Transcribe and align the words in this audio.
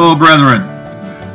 Hello, 0.00 0.14
brethren. 0.14 0.60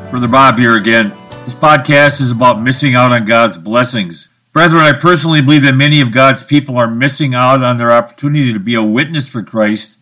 Brother 0.09 0.29
Bob 0.29 0.57
here 0.57 0.77
again. 0.77 1.09
This 1.43 1.53
podcast 1.53 2.21
is 2.21 2.31
about 2.31 2.61
missing 2.61 2.95
out 2.95 3.11
on 3.11 3.25
God's 3.25 3.57
blessings. 3.57 4.29
Brethren, 4.53 4.79
I 4.79 4.93
personally 4.93 5.41
believe 5.41 5.63
that 5.63 5.75
many 5.75 5.99
of 5.99 6.13
God's 6.13 6.43
people 6.43 6.77
are 6.77 6.89
missing 6.89 7.35
out 7.35 7.61
on 7.61 7.77
their 7.77 7.91
opportunity 7.91 8.53
to 8.53 8.59
be 8.59 8.73
a 8.73 8.81
witness 8.81 9.27
for 9.27 9.43
Christ 9.43 9.99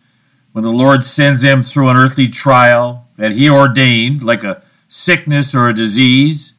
when 0.52 0.62
the 0.62 0.70
Lord 0.70 1.02
sends 1.02 1.42
them 1.42 1.64
through 1.64 1.88
an 1.88 1.96
earthly 1.96 2.28
trial 2.28 3.08
that 3.16 3.32
He 3.32 3.50
ordained, 3.50 4.22
like 4.22 4.44
a 4.44 4.62
sickness 4.86 5.56
or 5.56 5.68
a 5.68 5.74
disease, 5.74 6.54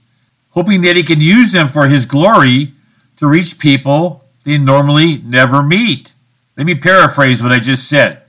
hoping 0.50 0.82
that 0.82 0.98
He 0.98 1.04
can 1.04 1.22
use 1.22 1.54
them 1.54 1.70
for 1.70 1.88
His 1.88 2.06
glory 2.06 2.74
to 3.16 3.28
reach 3.28 3.60
people 3.60 4.26
they 4.44 4.58
normally 4.58 5.20
never 5.20 5.64
meet. 5.64 6.12
Let 6.58 6.66
me 6.66 6.76
paraphrase 6.76 7.42
what 7.42 7.54
I 7.54 7.60
just 7.60 7.88
said. 7.88 8.23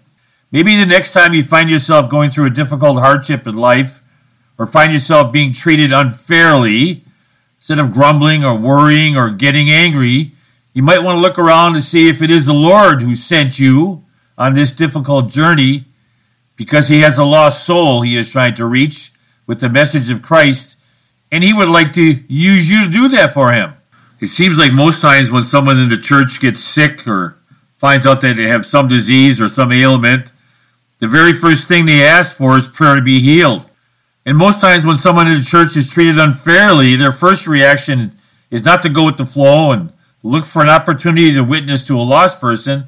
Maybe 0.55 0.77
the 0.77 0.87
next 0.87 1.11
time 1.11 1.35
you 1.35 1.43
find 1.43 1.69
yourself 1.69 2.09
going 2.09 2.31
through 2.31 2.47
a 2.47 2.51
difficult 2.51 3.01
hardship 3.01 3.45
in 3.45 3.57
life, 3.57 4.01
or 4.57 4.69
find 4.69 4.93
yourself 4.93 5.33
being 5.33 5.53
treated 5.53 5.91
unfairly, 5.91 7.03
instead 7.57 7.81
of 7.81 7.91
grumbling 7.91 8.45
or 8.45 8.57
worrying 8.57 9.17
or 9.17 9.31
getting 9.31 9.69
angry, 9.69 10.31
you 10.73 10.81
might 10.81 11.03
want 11.03 11.17
to 11.17 11.21
look 11.21 11.41
around 11.41 11.75
to 11.75 11.83
see 11.83 12.09
if 12.09 12.23
it 12.23 12.31
is 12.31 12.47
the 12.47 12.55
Lord 12.55 13.03
who 13.03 13.17
sent 13.17 13.59
you 13.59 14.05
on 14.39 14.55
this 14.55 14.77
difficult 14.77 15.29
journey 15.29 15.87
because 16.55 16.87
he 16.87 17.01
has 17.01 17.19
a 17.19 17.25
lost 17.25 17.67
soul 17.67 18.03
he 18.03 18.15
is 18.15 18.31
trying 18.31 18.55
to 18.55 18.65
reach 18.65 19.11
with 19.49 19.59
the 19.59 19.69
message 19.69 20.09
of 20.09 20.23
Christ, 20.23 20.79
and 21.33 21.43
he 21.43 21.53
would 21.53 21.69
like 21.69 21.93
to 21.95 22.23
use 22.29 22.71
you 22.71 22.85
to 22.85 22.91
do 22.93 23.09
that 23.09 23.33
for 23.33 23.51
him. 23.51 23.75
It 24.21 24.29
seems 24.29 24.57
like 24.57 24.73
most 24.73 25.01
times 25.01 25.33
when 25.33 25.43
someone 25.43 25.81
in 25.81 25.89
the 25.89 25.99
church 25.99 26.41
gets 26.41 26.63
sick 26.63 27.09
or 27.09 27.39
finds 27.77 28.07
out 28.07 28.21
that 28.21 28.37
they 28.37 28.45
have 28.45 28.65
some 28.65 28.87
disease 28.87 29.41
or 29.41 29.49
some 29.49 29.73
ailment, 29.73 30.31
the 31.05 31.09
very 31.09 31.35
first 31.35 31.69
thing 31.69 31.85
they 31.85 32.03
ask 32.03 32.35
for 32.35 32.57
is 32.57 32.67
prayer 32.67 32.97
to 32.97 33.03
be 33.03 33.21
healed. 33.21 33.67
And 34.25 34.39
most 34.39 34.59
times 34.59 34.87
when 34.87 34.97
someone 34.97 35.29
in 35.29 35.37
the 35.37 35.45
church 35.45 35.77
is 35.77 35.93
treated 35.93 36.19
unfairly, 36.19 36.97
their 36.97 37.13
first 37.13 37.47
reaction 37.47 38.17
is 38.51 38.65
not 38.65 38.83
to 38.85 38.89
go 38.89 39.05
with 39.05 39.19
the 39.19 39.27
flow 39.27 39.71
and 39.71 39.93
look 40.23 40.47
for 40.47 40.63
an 40.63 40.71
opportunity 40.71 41.31
to 41.33 41.45
witness 41.45 41.87
to 41.89 42.01
a 42.01 42.01
lost 42.01 42.41
person. 42.41 42.85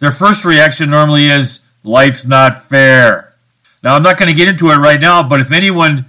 Their 0.00 0.10
first 0.10 0.44
reaction 0.44 0.90
normally 0.90 1.28
is, 1.28 1.64
life's 1.84 2.26
not 2.26 2.58
fair. 2.58 3.36
Now, 3.84 3.94
I'm 3.94 4.02
not 4.02 4.18
going 4.18 4.28
to 4.28 4.34
get 4.34 4.48
into 4.48 4.70
it 4.70 4.78
right 4.78 5.00
now, 5.00 5.22
but 5.22 5.40
if 5.40 5.52
anyone 5.52 6.06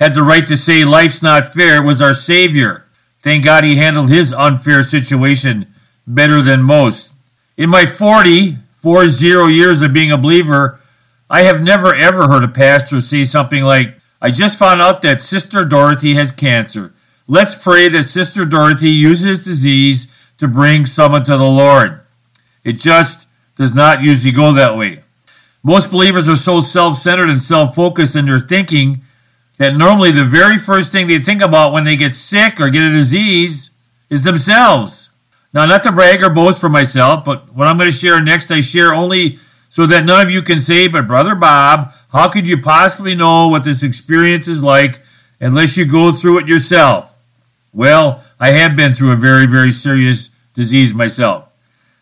had 0.00 0.12
the 0.12 0.24
right 0.24 0.44
to 0.48 0.56
say 0.56 0.84
life's 0.84 1.22
not 1.22 1.52
fair, 1.52 1.76
it 1.76 1.86
was 1.86 2.02
our 2.02 2.14
Savior. 2.14 2.84
Thank 3.22 3.44
God 3.44 3.62
he 3.62 3.76
handled 3.76 4.10
his 4.10 4.32
unfair 4.32 4.82
situation 4.82 5.72
better 6.04 6.42
than 6.42 6.62
most. 6.62 7.14
In 7.56 7.70
my 7.70 7.86
40, 7.86 8.56
40 8.72 9.54
years 9.54 9.82
of 9.82 9.92
being 9.92 10.10
a 10.10 10.18
believer, 10.18 10.80
I 11.28 11.42
have 11.42 11.62
never 11.62 11.94
ever 11.94 12.28
heard 12.28 12.44
a 12.44 12.48
pastor 12.48 13.00
say 13.00 13.24
something 13.24 13.62
like, 13.62 13.98
I 14.20 14.30
just 14.30 14.56
found 14.56 14.80
out 14.80 15.02
that 15.02 15.20
Sister 15.20 15.64
Dorothy 15.64 16.14
has 16.14 16.30
cancer. 16.30 16.94
Let's 17.26 17.54
pray 17.54 17.88
that 17.88 18.04
Sister 18.04 18.44
Dorothy 18.44 18.90
uses 18.90 19.44
disease 19.44 20.12
to 20.38 20.46
bring 20.46 20.86
someone 20.86 21.24
to 21.24 21.36
the 21.36 21.50
Lord. 21.50 22.00
It 22.62 22.74
just 22.74 23.28
does 23.56 23.74
not 23.74 24.02
usually 24.02 24.32
go 24.32 24.52
that 24.52 24.76
way. 24.76 25.00
Most 25.62 25.90
believers 25.90 26.28
are 26.28 26.36
so 26.36 26.60
self 26.60 26.96
centered 26.96 27.28
and 27.28 27.42
self 27.42 27.74
focused 27.74 28.14
in 28.14 28.26
their 28.26 28.38
thinking 28.38 29.02
that 29.58 29.74
normally 29.74 30.12
the 30.12 30.24
very 30.24 30.58
first 30.58 30.92
thing 30.92 31.08
they 31.08 31.18
think 31.18 31.42
about 31.42 31.72
when 31.72 31.84
they 31.84 31.96
get 31.96 32.14
sick 32.14 32.60
or 32.60 32.70
get 32.70 32.84
a 32.84 32.92
disease 32.92 33.72
is 34.08 34.22
themselves. 34.22 35.10
Now, 35.52 35.64
not 35.64 35.82
to 35.84 35.92
brag 35.92 36.22
or 36.22 36.30
boast 36.30 36.60
for 36.60 36.68
myself, 36.68 37.24
but 37.24 37.52
what 37.54 37.66
I'm 37.66 37.78
going 37.78 37.90
to 37.90 37.96
share 37.96 38.20
next, 38.20 38.50
I 38.50 38.60
share 38.60 38.92
only 38.94 39.38
so 39.76 39.84
that 39.84 40.06
none 40.06 40.22
of 40.22 40.30
you 40.30 40.40
can 40.40 40.58
say, 40.58 40.88
but 40.88 41.06
Brother 41.06 41.34
Bob, 41.34 41.92
how 42.10 42.30
could 42.30 42.48
you 42.48 42.56
possibly 42.56 43.14
know 43.14 43.46
what 43.46 43.62
this 43.62 43.82
experience 43.82 44.48
is 44.48 44.62
like 44.62 45.02
unless 45.38 45.76
you 45.76 45.84
go 45.84 46.12
through 46.12 46.38
it 46.38 46.48
yourself? 46.48 47.22
Well, 47.74 48.24
I 48.40 48.52
have 48.52 48.74
been 48.74 48.94
through 48.94 49.12
a 49.12 49.16
very, 49.16 49.44
very 49.44 49.70
serious 49.70 50.30
disease 50.54 50.94
myself. 50.94 51.52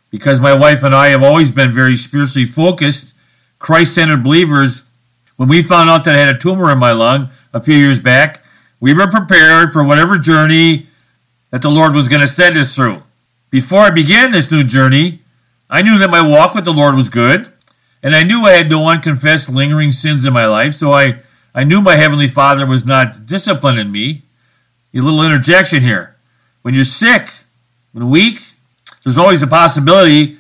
Because 0.09 0.39
my 0.39 0.55
wife 0.55 0.85
and 0.85 0.95
I 0.95 1.09
have 1.09 1.25
always 1.25 1.51
been 1.51 1.73
very 1.73 1.97
spiritually 1.97 2.47
focused, 2.47 3.17
Christ 3.59 3.97
centered 3.97 4.23
believers, 4.23 4.87
when 5.35 5.49
we 5.49 5.61
found 5.61 5.91
out 5.91 6.05
that 6.05 6.15
I 6.15 6.19
had 6.19 6.29
a 6.29 6.39
tumor 6.39 6.71
in 6.71 6.79
my 6.79 6.93
lung 6.93 7.31
a 7.53 7.61
few 7.61 7.75
years 7.75 7.99
back, 7.99 8.45
we 8.79 8.95
were 8.95 9.09
prepared 9.09 9.73
for 9.73 9.83
whatever 9.83 10.17
journey 10.17 10.87
that 11.51 11.63
the 11.63 11.73
Lord 11.73 11.93
was 11.93 12.07
going 12.07 12.23
to 12.23 12.29
send 12.29 12.57
us 12.57 12.73
through. 12.73 13.03
Before 13.51 13.81
I 13.81 13.91
began 13.91 14.31
this 14.31 14.53
new 14.53 14.63
journey, 14.63 15.23
I 15.69 15.83
knew 15.83 15.99
that 15.99 16.11
my 16.11 16.25
walk 16.25 16.55
with 16.55 16.65
the 16.65 16.73
Lord 16.73 16.95
was 16.95 17.09
good. 17.09 17.51
And 18.05 18.15
I 18.15 18.23
knew 18.23 18.45
I 18.45 18.53
had 18.53 18.69
no 18.69 18.87
unconfessed 18.87 19.49
lingering 19.49 19.91
sins 19.91 20.27
in 20.27 20.35
my 20.35 20.47
life, 20.47 20.75
so 20.75 20.93
I, 20.93 21.21
I 21.55 21.65
knew 21.65 21.81
my 21.81 21.97
Heavenly 21.97 22.29
Father 22.29 22.67
was 22.67 22.85
not 22.85 23.25
disciplining 23.25 23.91
me. 23.91 24.25
A 24.95 24.99
little 24.99 25.25
interjection 25.25 25.83
here. 25.83 26.15
When 26.61 26.75
you're 26.75 26.85
sick, 26.85 27.33
when 27.93 28.11
weak, 28.11 28.41
there's 29.03 29.17
always 29.17 29.43
a 29.43 29.47
possibility 29.47 30.37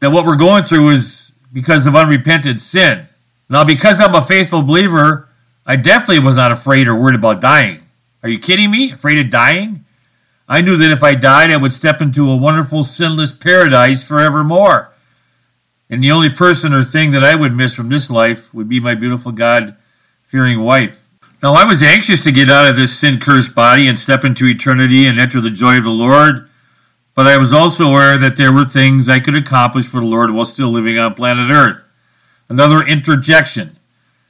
that 0.00 0.10
what 0.10 0.26
we're 0.26 0.36
going 0.36 0.64
through 0.64 0.90
is 0.90 1.32
because 1.52 1.86
of 1.86 1.94
unrepented 1.94 2.60
sin. 2.60 3.06
Now, 3.48 3.62
because 3.62 4.00
I'm 4.00 4.14
a 4.16 4.20
faithful 4.20 4.62
believer, 4.62 5.28
I 5.64 5.76
definitely 5.76 6.24
was 6.24 6.34
not 6.34 6.50
afraid 6.50 6.88
or 6.88 6.96
worried 6.96 7.14
about 7.14 7.40
dying. 7.40 7.82
Are 8.24 8.28
you 8.28 8.40
kidding 8.40 8.72
me? 8.72 8.90
Afraid 8.90 9.18
of 9.18 9.30
dying? 9.30 9.84
I 10.48 10.60
knew 10.60 10.76
that 10.76 10.90
if 10.90 11.04
I 11.04 11.14
died, 11.14 11.52
I 11.52 11.56
would 11.56 11.72
step 11.72 12.02
into 12.02 12.28
a 12.28 12.36
wonderful, 12.36 12.82
sinless 12.82 13.38
paradise 13.38 14.06
forevermore. 14.06 14.91
And 15.92 16.02
the 16.02 16.10
only 16.10 16.30
person 16.30 16.72
or 16.72 16.82
thing 16.82 17.10
that 17.10 17.22
I 17.22 17.34
would 17.34 17.54
miss 17.54 17.74
from 17.74 17.90
this 17.90 18.08
life 18.08 18.52
would 18.54 18.66
be 18.66 18.80
my 18.80 18.94
beautiful 18.94 19.30
God 19.30 19.76
fearing 20.22 20.62
wife. 20.62 21.06
Now, 21.42 21.52
I 21.52 21.66
was 21.66 21.82
anxious 21.82 22.24
to 22.24 22.32
get 22.32 22.48
out 22.48 22.70
of 22.70 22.76
this 22.76 22.98
sin 22.98 23.20
cursed 23.20 23.54
body 23.54 23.86
and 23.86 23.98
step 23.98 24.24
into 24.24 24.46
eternity 24.46 25.06
and 25.06 25.20
enter 25.20 25.38
the 25.38 25.50
joy 25.50 25.76
of 25.76 25.84
the 25.84 25.90
Lord, 25.90 26.48
but 27.14 27.26
I 27.26 27.36
was 27.36 27.52
also 27.52 27.88
aware 27.88 28.16
that 28.16 28.38
there 28.38 28.54
were 28.54 28.64
things 28.64 29.06
I 29.06 29.20
could 29.20 29.34
accomplish 29.34 29.84
for 29.86 30.00
the 30.00 30.06
Lord 30.06 30.30
while 30.30 30.46
still 30.46 30.70
living 30.70 30.98
on 30.98 31.12
planet 31.12 31.50
Earth. 31.50 31.84
Another 32.48 32.80
interjection. 32.82 33.76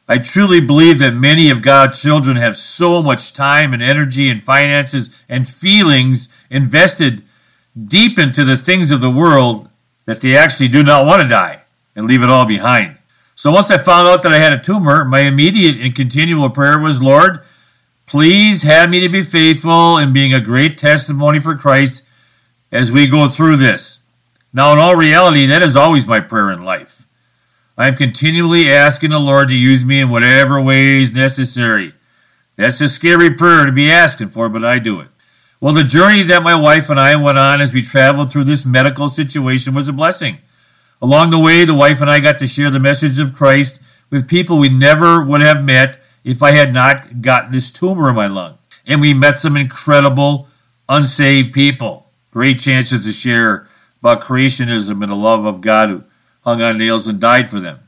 I 0.09 0.19
truly 0.19 0.61
believe 0.61 0.99
that 0.99 1.15
many 1.15 1.49
of 1.49 1.63
God's 1.63 2.03
children 2.03 2.39
have 2.39 2.57
so 2.57 3.05
much 3.05 3.35
time 3.35 3.73
and 3.73 3.81
energy 3.81 4.29
and 4.29 4.43
finances 4.43 5.23
and 5.29 5.49
feelings 5.49 6.29
invested 6.51 7.23
deep 7.81 8.19
into 8.19 8.45
the 8.45 8.57
things 8.57 8.91
of 8.91 9.01
the 9.01 9.13
world 9.13 9.69
that 10.07 10.21
they 10.21 10.37
actually 10.37 10.69
do 10.69 10.83
not 10.83 11.07
want 11.07 11.23
to 11.23 11.29
die 11.29 11.63
and 11.95 12.07
leave 12.07 12.23
it 12.23 12.31
all 12.31 12.45
behind. 12.45 12.97
So 13.35 13.51
once 13.51 13.71
I 13.71 13.79
found 13.79 14.07
out 14.07 14.23
that 14.23 14.33
I 14.33 14.39
had 14.39 14.53
a 14.53 14.59
tumor, 14.59 15.05
my 15.05 15.21
immediate 15.21 15.77
and 15.81 15.95
continual 15.95 16.51
prayer 16.51 16.79
was, 16.79 17.03
Lord, 17.03 17.41
please 18.07 18.63
have 18.63 18.91
me 18.91 19.01
to 19.01 19.09
be 19.09 19.25
faithful 19.25 19.99
in 19.99 20.13
being 20.13 20.33
a 20.33 20.41
great 20.41 20.79
testimony 20.79 21.41
for 21.41 21.57
Christ 21.57 22.07
as 22.71 22.93
we 22.93 23.07
go 23.07 23.29
through 23.29 23.57
this. 23.57 24.01
Now, 24.53 24.73
in 24.73 24.79
all 24.79 24.97
reality, 24.97 25.47
that 25.47 25.63
is 25.63 25.77
always 25.77 26.07
my 26.07 26.21
prayer 26.21 26.51
in 26.51 26.65
life. 26.65 27.07
I 27.77 27.89
am 27.89 27.97
continually 27.97 28.71
asking 28.71 29.11
the 29.11 29.19
Lord 29.19 29.49
to 29.49 29.57
use 29.57 29.85
me 29.85 30.01
in 30.01 30.11
whatever 30.11 30.61
way 30.61 31.01
is 31.01 31.15
necessary. 31.15 31.95
That's 32.57 32.81
a 32.81 32.89
scary 32.89 33.31
prayer 33.31 33.65
to 33.65 33.73
be 33.73 33.91
asking 33.91 34.29
for, 34.29 34.49
but 34.49 34.65
I 34.65 34.79
do 34.79 35.01
it. 35.01 35.09
Well, 35.63 35.73
the 35.73 35.85
journey 35.85 36.25
that 36.25 36.43
my 36.43 36.57
wife 36.57 36.91
and 36.91 36.99
I 36.99 37.15
went 37.15 37.39
on 37.39 37.61
as 37.61 37.73
we 37.73 37.83
traveled 37.83 38.33
through 38.33 38.43
this 38.43 38.67
medical 38.67 39.09
situation 39.09 39.75
was 39.75 39.89
a 39.89 39.93
blessing. 39.93 40.39
Along 41.01 41.31
the 41.31 41.39
way, 41.39 41.65
the 41.65 41.73
wife 41.73 42.01
and 42.01 42.11
I 42.11 42.19
got 42.19 42.41
to 42.41 42.49
share 42.49 42.69
the 42.69 42.81
message 42.81 43.21
of 43.21 43.33
Christ 43.33 43.81
with 44.11 44.29
people 44.29 44.59
we 44.59 44.69
never 44.69 45.23
would 45.23 45.41
have 45.41 45.63
met 45.63 46.01
if 46.25 46.43
I 46.43 46.51
had 46.51 46.75
not 46.75 47.23
gotten 47.23 47.53
this 47.53 47.73
tumor 47.73 48.09
in 48.09 48.17
my 48.17 48.27
lung. 48.27 48.59
And 48.89 49.01
we 49.01 49.15
met 49.15 49.39
some 49.39 49.57
incredible, 49.57 50.49
unsaved 50.89 51.55
people. 51.55 52.11
Great 52.33 52.59
chances 52.59 53.07
to 53.07 53.13
share 53.13 53.69
about 54.01 54.21
creationism 54.21 55.01
and 55.01 55.13
the 55.13 55.15
love 55.15 55.45
of 55.45 55.61
God 55.61 55.89
who 55.91 56.03
hung 56.41 56.61
on 56.61 56.79
nails 56.79 57.07
and 57.07 57.21
died 57.21 57.49
for 57.49 57.61
them. 57.61 57.79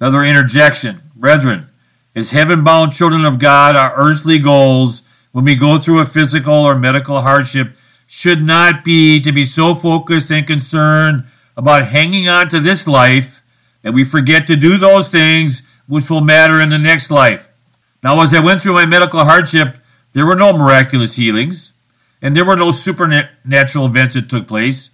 Another 0.00 0.24
interjection. 0.24 1.02
Brethren, 1.14 1.68
as 2.16 2.30
heaven 2.30 2.64
bound 2.64 2.94
children 2.94 3.26
of 3.26 3.38
God, 3.38 3.76
our 3.76 3.92
earthly 3.96 4.38
goals 4.38 5.02
when 5.38 5.44
we 5.44 5.54
go 5.54 5.78
through 5.78 6.00
a 6.00 6.04
physical 6.04 6.52
or 6.52 6.74
medical 6.74 7.20
hardship 7.20 7.68
should 8.08 8.42
not 8.42 8.82
be 8.82 9.20
to 9.20 9.30
be 9.30 9.44
so 9.44 9.72
focused 9.72 10.32
and 10.32 10.48
concerned 10.48 11.22
about 11.56 11.86
hanging 11.86 12.28
on 12.28 12.48
to 12.48 12.58
this 12.58 12.88
life 12.88 13.40
that 13.82 13.92
we 13.92 14.02
forget 14.02 14.48
to 14.48 14.56
do 14.56 14.76
those 14.76 15.08
things 15.08 15.72
which 15.86 16.10
will 16.10 16.20
matter 16.20 16.60
in 16.60 16.70
the 16.70 16.76
next 16.76 17.08
life. 17.08 17.52
Now, 18.02 18.20
as 18.20 18.34
I 18.34 18.40
went 18.40 18.62
through 18.62 18.72
my 18.72 18.84
medical 18.84 19.20
hardship, 19.20 19.78
there 20.12 20.26
were 20.26 20.34
no 20.34 20.52
miraculous 20.52 21.14
healings, 21.14 21.74
and 22.20 22.36
there 22.36 22.44
were 22.44 22.56
no 22.56 22.72
supernatural 22.72 23.86
events 23.86 24.14
that 24.14 24.28
took 24.28 24.48
place. 24.48 24.90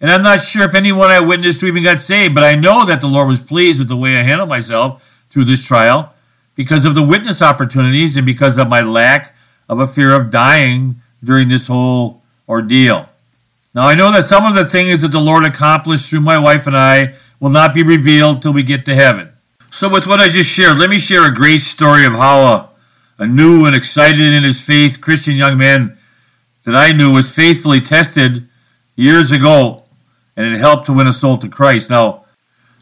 And 0.00 0.08
I'm 0.08 0.22
not 0.22 0.40
sure 0.40 0.62
if 0.62 0.76
anyone 0.76 1.10
I 1.10 1.18
witnessed 1.18 1.64
even 1.64 1.82
got 1.82 1.98
saved, 1.98 2.36
but 2.36 2.44
I 2.44 2.54
know 2.54 2.86
that 2.86 3.00
the 3.00 3.08
Lord 3.08 3.26
was 3.26 3.40
pleased 3.40 3.80
with 3.80 3.88
the 3.88 3.96
way 3.96 4.16
I 4.16 4.22
handled 4.22 4.50
myself 4.50 5.04
through 5.30 5.46
this 5.46 5.66
trial 5.66 6.12
because 6.54 6.84
of 6.84 6.94
the 6.94 7.02
witness 7.02 7.42
opportunities 7.42 8.16
and 8.16 8.24
because 8.24 8.56
of 8.56 8.68
my 8.68 8.82
lack 8.82 9.34
of 9.70 9.78
a 9.78 9.86
fear 9.86 10.12
of 10.12 10.32
dying 10.32 11.00
during 11.22 11.48
this 11.48 11.68
whole 11.68 12.22
ordeal. 12.48 13.08
Now, 13.72 13.86
I 13.86 13.94
know 13.94 14.10
that 14.10 14.26
some 14.26 14.44
of 14.44 14.56
the 14.56 14.64
things 14.64 15.00
that 15.00 15.12
the 15.12 15.20
Lord 15.20 15.44
accomplished 15.44 16.10
through 16.10 16.22
my 16.22 16.36
wife 16.36 16.66
and 16.66 16.76
I 16.76 17.14
will 17.38 17.50
not 17.50 17.72
be 17.72 17.84
revealed 17.84 18.42
till 18.42 18.52
we 18.52 18.64
get 18.64 18.84
to 18.86 18.96
heaven. 18.96 19.30
So, 19.70 19.88
with 19.88 20.08
what 20.08 20.18
I 20.18 20.28
just 20.28 20.50
shared, 20.50 20.76
let 20.76 20.90
me 20.90 20.98
share 20.98 21.24
a 21.24 21.32
great 21.32 21.60
story 21.60 22.04
of 22.04 22.14
how 22.14 22.42
a, 22.42 22.68
a 23.18 23.26
new 23.28 23.64
and 23.64 23.76
excited 23.76 24.32
in 24.34 24.42
his 24.42 24.60
faith 24.60 25.00
Christian 25.00 25.36
young 25.36 25.56
man 25.56 25.96
that 26.64 26.74
I 26.74 26.90
knew 26.90 27.12
was 27.12 27.32
faithfully 27.32 27.80
tested 27.80 28.48
years 28.96 29.30
ago, 29.30 29.84
and 30.36 30.52
it 30.52 30.58
helped 30.58 30.86
to 30.86 30.92
win 30.92 31.06
a 31.06 31.12
soul 31.12 31.38
to 31.38 31.48
Christ. 31.48 31.90
Now, 31.90 32.24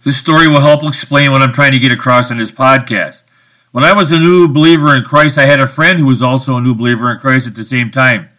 this 0.05 0.17
story 0.17 0.49
will 0.49 0.61
help 0.61 0.83
explain 0.83 1.33
what 1.33 1.43
I'm 1.43 1.53
trying 1.53 1.73
to 1.73 1.79
get 1.79 1.93
across 1.93 2.31
in 2.31 2.39
this 2.39 2.51
podcast. 2.51 3.25
When 3.71 3.85
I 3.85 3.93
was 3.93 4.11
a 4.11 4.19
new 4.19 4.49
believer 4.49 4.97
in 4.97 5.03
Christ, 5.03 5.37
I 5.37 5.45
had 5.45 5.61
a 5.61 5.69
friend 5.69 5.99
who 5.99 6.07
was 6.07 6.23
also 6.23 6.57
a 6.57 6.61
new 6.61 6.75
believer 6.75 7.13
in 7.13 7.19
Christ 7.19 7.47
at 7.47 7.55
the 7.55 7.63
same 7.63 7.91
time. 7.91 8.31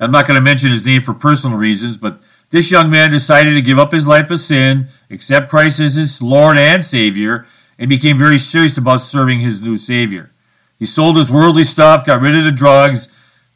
I'm 0.00 0.10
not 0.10 0.26
going 0.26 0.38
to 0.38 0.44
mention 0.44 0.70
his 0.70 0.86
name 0.86 1.02
for 1.02 1.12
personal 1.12 1.58
reasons, 1.58 1.98
but 1.98 2.22
this 2.48 2.70
young 2.70 2.90
man 2.90 3.10
decided 3.10 3.52
to 3.52 3.60
give 3.60 3.78
up 3.78 3.92
his 3.92 4.06
life 4.06 4.30
of 4.30 4.38
sin, 4.38 4.88
accept 5.10 5.50
Christ 5.50 5.78
as 5.78 5.94
his 5.94 6.22
Lord 6.22 6.56
and 6.56 6.82
Savior, 6.82 7.46
and 7.78 7.90
became 7.90 8.16
very 8.16 8.38
serious 8.38 8.78
about 8.78 9.02
serving 9.02 9.40
his 9.40 9.60
new 9.60 9.76
Savior. 9.76 10.30
He 10.78 10.86
sold 10.86 11.18
his 11.18 11.30
worldly 11.30 11.64
stuff, 11.64 12.06
got 12.06 12.22
rid 12.22 12.34
of 12.34 12.44
the 12.44 12.50
drugs, 12.50 13.08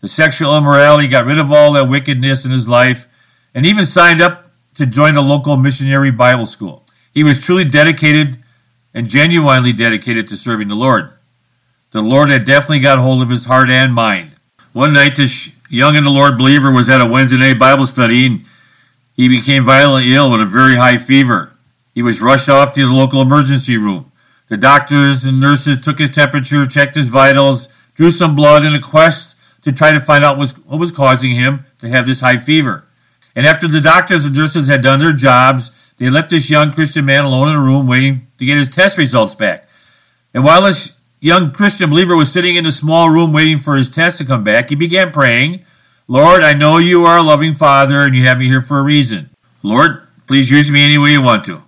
the 0.03 0.09
sexual 0.09 0.57
immorality, 0.57 1.09
got 1.09 1.25
rid 1.25 1.39
of 1.39 1.51
all 1.51 1.73
that 1.73 1.89
wickedness 1.89 2.45
in 2.45 2.51
his 2.51 2.69
life, 2.69 3.09
and 3.55 3.65
even 3.65 3.87
signed 3.87 4.21
up 4.21 4.51
to 4.75 4.85
join 4.85 5.17
a 5.17 5.23
local 5.23 5.57
missionary 5.57 6.11
Bible 6.11 6.47
school. 6.47 6.85
He 7.11 7.25
was 7.25 7.43
truly 7.43 7.65
dedicated 7.65 8.39
and 8.97 9.11
genuinely 9.11 9.75
dedicated 9.75 10.27
to 10.27 10.37
serving 10.39 10.69
the 10.69 10.75
Lord. 10.75 11.11
The 11.91 12.01
Lord 12.01 12.31
had 12.31 12.47
definitely 12.47 12.81
got 12.81 12.99
hold 12.99 13.21
of 13.21 13.29
his 13.29 13.45
heart 13.45 13.69
and 13.69 13.93
mind. 13.93 14.33
One 14.73 14.95
night, 14.95 15.17
this 15.17 15.55
young 15.69 15.97
in 15.97 16.05
the 16.05 16.11
Lord 16.11 16.39
believer 16.39 16.73
was 16.73 16.89
at 16.89 17.03
a 17.03 17.07
Wednesday 17.07 17.37
night 17.37 17.59
Bible 17.59 17.85
study 17.85 18.25
and 18.25 18.47
he 19.13 19.29
became 19.29 19.67
violently 19.67 20.15
ill 20.15 20.31
with 20.31 20.41
a 20.41 20.47
very 20.47 20.77
high 20.77 20.97
fever. 20.97 21.53
He 21.95 22.01
was 22.01 22.23
rushed 22.23 22.49
off 22.49 22.73
to 22.73 22.87
the 22.87 22.95
local 22.95 23.21
emergency 23.21 23.77
room. 23.77 24.11
The 24.49 24.57
doctors 24.57 25.25
and 25.27 25.41
nurses 25.41 25.83
took 25.83 25.99
his 25.99 26.15
temperature, 26.15 26.65
checked 26.65 26.95
his 26.95 27.09
vitals, 27.09 27.75
drew 27.95 28.09
some 28.09 28.35
blood 28.35 28.65
in 28.65 28.75
a 28.75 28.81
quest 28.81 29.37
to 29.61 29.73
try 29.73 29.91
to 29.93 30.01
find 30.01 30.25
out 30.25 30.39
what 30.39 30.79
was 30.79 30.91
causing 30.91 31.33
him 31.33 31.67
to 31.81 31.89
have 31.91 32.07
this 32.07 32.21
high 32.21 32.39
fever. 32.39 32.87
And 33.35 33.47
after 33.47 33.69
the 33.69 33.83
doctors 33.83 34.25
and 34.25 34.35
nurses 34.35 34.69
had 34.69 34.81
done 34.81 35.01
their 35.01 35.13
jobs, 35.13 35.76
they 35.99 36.11
left 36.11 36.31
this 36.31 36.51
young 36.51 36.73
Christian 36.73 37.05
man 37.05 37.25
alone 37.25 37.49
in 37.49 37.55
a 37.55 37.61
room 37.61 37.87
waiting 37.87 38.27
to 38.39 38.45
get 38.45 38.57
his 38.57 38.69
test 38.69 38.99
results 38.99 39.35
back. 39.35 39.67
And 40.35 40.45
while 40.45 40.63
this 40.63 40.99
young 41.21 41.53
Christian 41.53 41.91
believer 41.91 42.17
was 42.17 42.31
sitting 42.31 42.57
in 42.57 42.67
a 42.67 42.71
small 42.71 43.09
room 43.09 43.33
waiting 43.33 43.59
for 43.59 43.77
his 43.77 43.91
test 43.91 44.19
to 44.19 44.25
come 44.25 44.45
back, 44.45 44.69
he 44.69 44.75
began 44.75 45.11
praying, 45.11 45.65
Lord, 46.09 46.43
I 46.43 46.53
know 46.53 46.79
you 46.79 47.05
are 47.05 47.19
a 47.19 47.23
loving 47.23 47.55
Father 47.55 48.01
and 48.01 48.15
you 48.15 48.25
have 48.27 48.39
me 48.39 48.47
here 48.47 48.63
for 48.63 48.79
a 48.79 48.83
reason. 48.83 49.31
Lord, 49.63 50.07
please 50.27 50.51
use 50.51 50.71
me 50.71 50.85
any 50.85 50.99
way 50.99 51.13
you 51.13 51.23
want 51.23 51.45
to. 51.47 51.63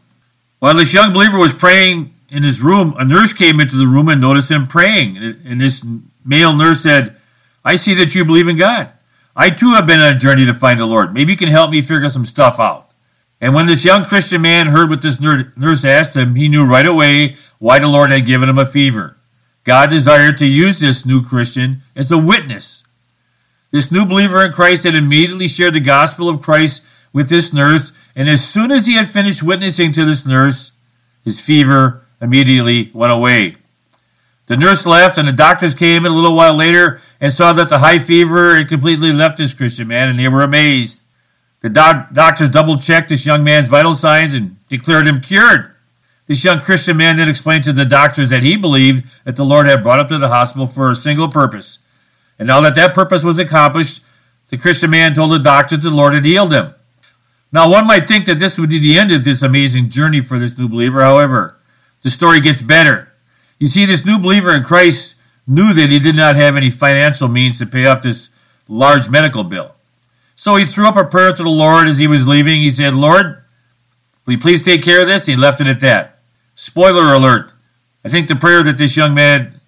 While 0.58 0.74
this 0.74 0.92
young 0.92 1.12
believer 1.12 1.38
was 1.38 1.52
praying 1.52 2.14
in 2.28 2.42
his 2.42 2.60
room, 2.60 2.94
a 2.98 3.04
nurse 3.04 3.32
came 3.32 3.60
into 3.60 3.76
the 3.76 3.86
room 3.86 4.08
and 4.08 4.20
noticed 4.20 4.50
him 4.50 4.66
praying. 4.66 5.16
And 5.16 5.60
this 5.60 5.84
male 6.24 6.52
nurse 6.52 6.82
said, 6.82 7.16
I 7.64 7.76
see 7.76 7.94
that 7.94 8.14
you 8.14 8.24
believe 8.24 8.48
in 8.48 8.56
God. 8.56 8.92
I 9.34 9.50
too 9.50 9.74
have 9.74 9.86
been 9.86 10.00
on 10.00 10.14
a 10.14 10.18
journey 10.18 10.44
to 10.46 10.54
find 10.54 10.78
the 10.78 10.86
Lord. 10.86 11.14
Maybe 11.14 11.32
you 11.32 11.38
can 11.38 11.48
help 11.48 11.70
me 11.70 11.80
figure 11.80 12.08
some 12.08 12.24
stuff 12.24 12.60
out. 12.60 12.87
And 13.40 13.54
when 13.54 13.66
this 13.66 13.84
young 13.84 14.04
Christian 14.04 14.42
man 14.42 14.68
heard 14.68 14.90
what 14.90 15.02
this 15.02 15.20
nurse 15.20 15.84
asked 15.84 16.16
him, 16.16 16.34
he 16.34 16.48
knew 16.48 16.64
right 16.64 16.86
away 16.86 17.36
why 17.58 17.78
the 17.78 17.86
Lord 17.86 18.10
had 18.10 18.26
given 18.26 18.48
him 18.48 18.58
a 18.58 18.66
fever. 18.66 19.16
God 19.64 19.90
desired 19.90 20.36
to 20.38 20.46
use 20.46 20.80
this 20.80 21.06
new 21.06 21.22
Christian 21.22 21.82
as 21.94 22.10
a 22.10 22.18
witness. 22.18 22.84
This 23.70 23.92
new 23.92 24.06
believer 24.06 24.42
in 24.44 24.52
Christ 24.52 24.84
had 24.84 24.94
immediately 24.94 25.46
shared 25.46 25.74
the 25.74 25.80
gospel 25.80 26.28
of 26.28 26.40
Christ 26.40 26.86
with 27.12 27.28
this 27.28 27.52
nurse, 27.52 27.92
and 28.16 28.28
as 28.28 28.48
soon 28.48 28.72
as 28.72 28.86
he 28.86 28.94
had 28.94 29.08
finished 29.08 29.42
witnessing 29.42 29.92
to 29.92 30.04
this 30.04 30.26
nurse, 30.26 30.72
his 31.22 31.40
fever 31.40 32.06
immediately 32.20 32.90
went 32.94 33.12
away. 33.12 33.56
The 34.46 34.56
nurse 34.56 34.86
left, 34.86 35.18
and 35.18 35.28
the 35.28 35.32
doctors 35.32 35.74
came 35.74 36.06
in 36.06 36.12
a 36.12 36.14
little 36.14 36.34
while 36.34 36.54
later 36.54 37.00
and 37.20 37.30
saw 37.30 37.52
that 37.52 37.68
the 37.68 37.80
high 37.80 37.98
fever 37.98 38.56
had 38.56 38.68
completely 38.68 39.12
left 39.12 39.36
this 39.36 39.52
Christian 39.52 39.88
man, 39.88 40.08
and 40.08 40.18
they 40.18 40.28
were 40.28 40.40
amazed. 40.40 41.04
The 41.60 41.68
doc- 41.68 42.12
doctors 42.12 42.50
double 42.50 42.76
checked 42.76 43.08
this 43.08 43.26
young 43.26 43.42
man's 43.42 43.68
vital 43.68 43.92
signs 43.92 44.34
and 44.34 44.56
declared 44.68 45.08
him 45.08 45.20
cured. 45.20 45.74
This 46.26 46.44
young 46.44 46.60
Christian 46.60 46.96
man 46.96 47.16
then 47.16 47.28
explained 47.28 47.64
to 47.64 47.72
the 47.72 47.84
doctors 47.84 48.28
that 48.28 48.42
he 48.42 48.56
believed 48.56 49.06
that 49.24 49.36
the 49.36 49.44
Lord 49.44 49.66
had 49.66 49.82
brought 49.82 49.98
him 49.98 50.08
to 50.08 50.18
the 50.18 50.28
hospital 50.28 50.66
for 50.66 50.90
a 50.90 50.94
single 50.94 51.28
purpose. 51.28 51.78
And 52.38 52.46
now 52.46 52.60
that 52.60 52.74
that 52.76 52.94
purpose 52.94 53.24
was 53.24 53.38
accomplished, 53.38 54.04
the 54.48 54.58
Christian 54.58 54.90
man 54.90 55.14
told 55.14 55.32
the 55.32 55.38
doctors 55.38 55.80
the 55.80 55.90
Lord 55.90 56.14
had 56.14 56.24
healed 56.24 56.52
him. 56.52 56.74
Now, 57.50 57.68
one 57.70 57.86
might 57.86 58.06
think 58.06 58.26
that 58.26 58.38
this 58.38 58.58
would 58.58 58.68
be 58.68 58.78
the 58.78 58.98
end 58.98 59.10
of 59.10 59.24
this 59.24 59.42
amazing 59.42 59.88
journey 59.88 60.20
for 60.20 60.38
this 60.38 60.58
new 60.58 60.68
believer. 60.68 61.00
However, 61.00 61.58
the 62.02 62.10
story 62.10 62.40
gets 62.40 62.60
better. 62.60 63.12
You 63.58 63.66
see, 63.66 63.86
this 63.86 64.04
new 64.04 64.18
believer 64.18 64.54
in 64.54 64.64
Christ 64.64 65.16
knew 65.46 65.72
that 65.72 65.88
he 65.88 65.98
did 65.98 66.14
not 66.14 66.36
have 66.36 66.56
any 66.56 66.70
financial 66.70 67.26
means 67.26 67.58
to 67.58 67.66
pay 67.66 67.86
off 67.86 68.02
this 68.02 68.28
large 68.68 69.08
medical 69.08 69.44
bill. 69.44 69.74
So 70.38 70.54
he 70.54 70.64
threw 70.64 70.86
up 70.86 70.96
a 70.96 71.02
prayer 71.02 71.32
to 71.32 71.42
the 71.42 71.50
Lord 71.50 71.88
as 71.88 71.98
he 71.98 72.06
was 72.06 72.28
leaving. 72.28 72.60
He 72.60 72.70
said, 72.70 72.94
Lord, 72.94 73.42
will 74.24 74.34
you 74.34 74.38
please 74.38 74.64
take 74.64 74.84
care 74.84 75.00
of 75.00 75.08
this? 75.08 75.26
He 75.26 75.34
left 75.34 75.60
it 75.60 75.66
at 75.66 75.80
that. 75.80 76.20
Spoiler 76.54 77.12
alert. 77.12 77.54
I 78.04 78.08
think 78.08 78.28
the 78.28 78.36
prayer 78.36 78.62
that 78.62 78.78
this 78.78 78.96
young 78.96 79.14
man 79.14 79.60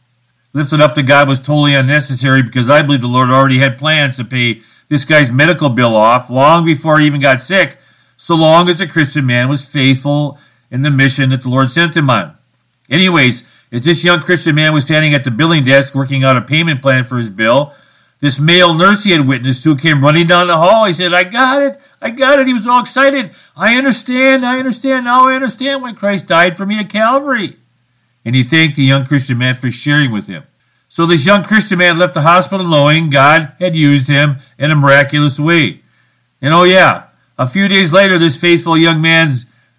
lifted 0.53 0.81
up 0.81 0.95
to 0.95 1.03
God 1.03 1.27
was 1.27 1.41
totally 1.41 1.75
unnecessary 1.75 2.45
because 2.45 2.71
I 2.71 2.83
believe 2.83 3.01
the 3.01 3.09
Lord 3.09 3.31
already 3.31 3.59
had 3.59 3.79
plans 3.79 4.17
to 4.19 4.25
pay 4.25 4.61
this 4.89 5.05
guy's 5.05 5.33
medical 5.33 5.71
bill 5.71 5.97
off 5.97 6.31
long 6.31 6.65
before 6.65 7.01
he 7.01 7.07
even 7.07 7.21
got 7.21 7.41
sick, 7.41 7.79
so 8.17 8.37
long 8.37 8.69
as 8.69 8.81
a 8.81 8.87
Christian 8.87 9.27
man 9.27 9.49
was 9.49 9.69
faithful 9.69 10.39
in 10.71 10.83
the 10.83 10.91
mission 10.91 11.31
that 11.31 11.43
the 11.43 11.49
Lord 11.49 11.69
sent 11.69 11.97
him 11.97 12.09
on. 12.09 12.39
Anyways, 12.89 13.49
as 13.73 13.85
this 13.85 14.05
young 14.05 14.21
Christian 14.21 14.55
man 14.55 14.73
was 14.73 14.85
standing 14.85 15.15
at 15.15 15.25
the 15.25 15.33
billing 15.33 15.65
desk 15.65 15.97
working 15.97 16.23
out 16.23 16.37
a 16.37 16.41
payment 16.41 16.81
plan 16.81 17.03
for 17.03 17.19
his 17.19 17.29
bill, 17.29 17.75
this 18.21 18.39
male 18.39 18.75
nurse 18.75 19.05
he 19.05 19.13
had 19.13 19.27
witnessed 19.27 19.63
to 19.65 19.75
came 19.75 20.03
running 20.03 20.27
down 20.27 20.49
the 20.49 20.57
hall. 20.57 20.85
He 20.85 20.93
said, 20.93 21.15
I 21.15 21.25
got 21.25 21.63
it. 21.63 21.81
I 22.03 22.11
got 22.11 22.39
it. 22.39 22.47
He 22.47 22.53
was 22.53 22.67
all 22.67 22.81
excited. 22.81 23.31
I 23.57 23.77
understand. 23.77 24.45
I 24.45 24.59
understand. 24.59 25.07
Now 25.07 25.27
I 25.27 25.35
understand 25.35 25.83
why 25.83 25.95
Christ 25.95 26.27
died 26.27 26.59
for 26.59 26.67
me 26.67 26.79
at 26.79 26.91
Calvary. 26.91 27.57
And 28.25 28.35
he 28.35 28.43
thanked 28.43 28.77
the 28.77 28.85
young 28.85 29.07
Christian 29.07 29.39
man 29.39 29.55
for 29.55 29.71
sharing 29.71 30.13
with 30.13 30.27
him. 30.27 30.45
So 30.89 31.07
this 31.07 31.25
young 31.25 31.45
Christian 31.45 31.79
man 31.79 31.99
left 31.99 32.15
the 32.15 32.23
hospital 32.23 32.67
knowing 32.67 33.09
God 33.09 33.55
had 33.59 33.75
used 33.75 34.09
him 34.09 34.37
in 34.59 34.71
a 34.71 34.77
miraculous 34.77 35.39
way. 35.39 35.81
And 36.43 36.53
oh 36.53 36.65
yeah, 36.65 37.05
a 37.39 37.47
few 37.47 37.69
days 37.69 37.93
later, 37.93 38.19
this 38.19 38.39
faithful 38.39 38.77
young 38.77 39.01
man 39.01 39.33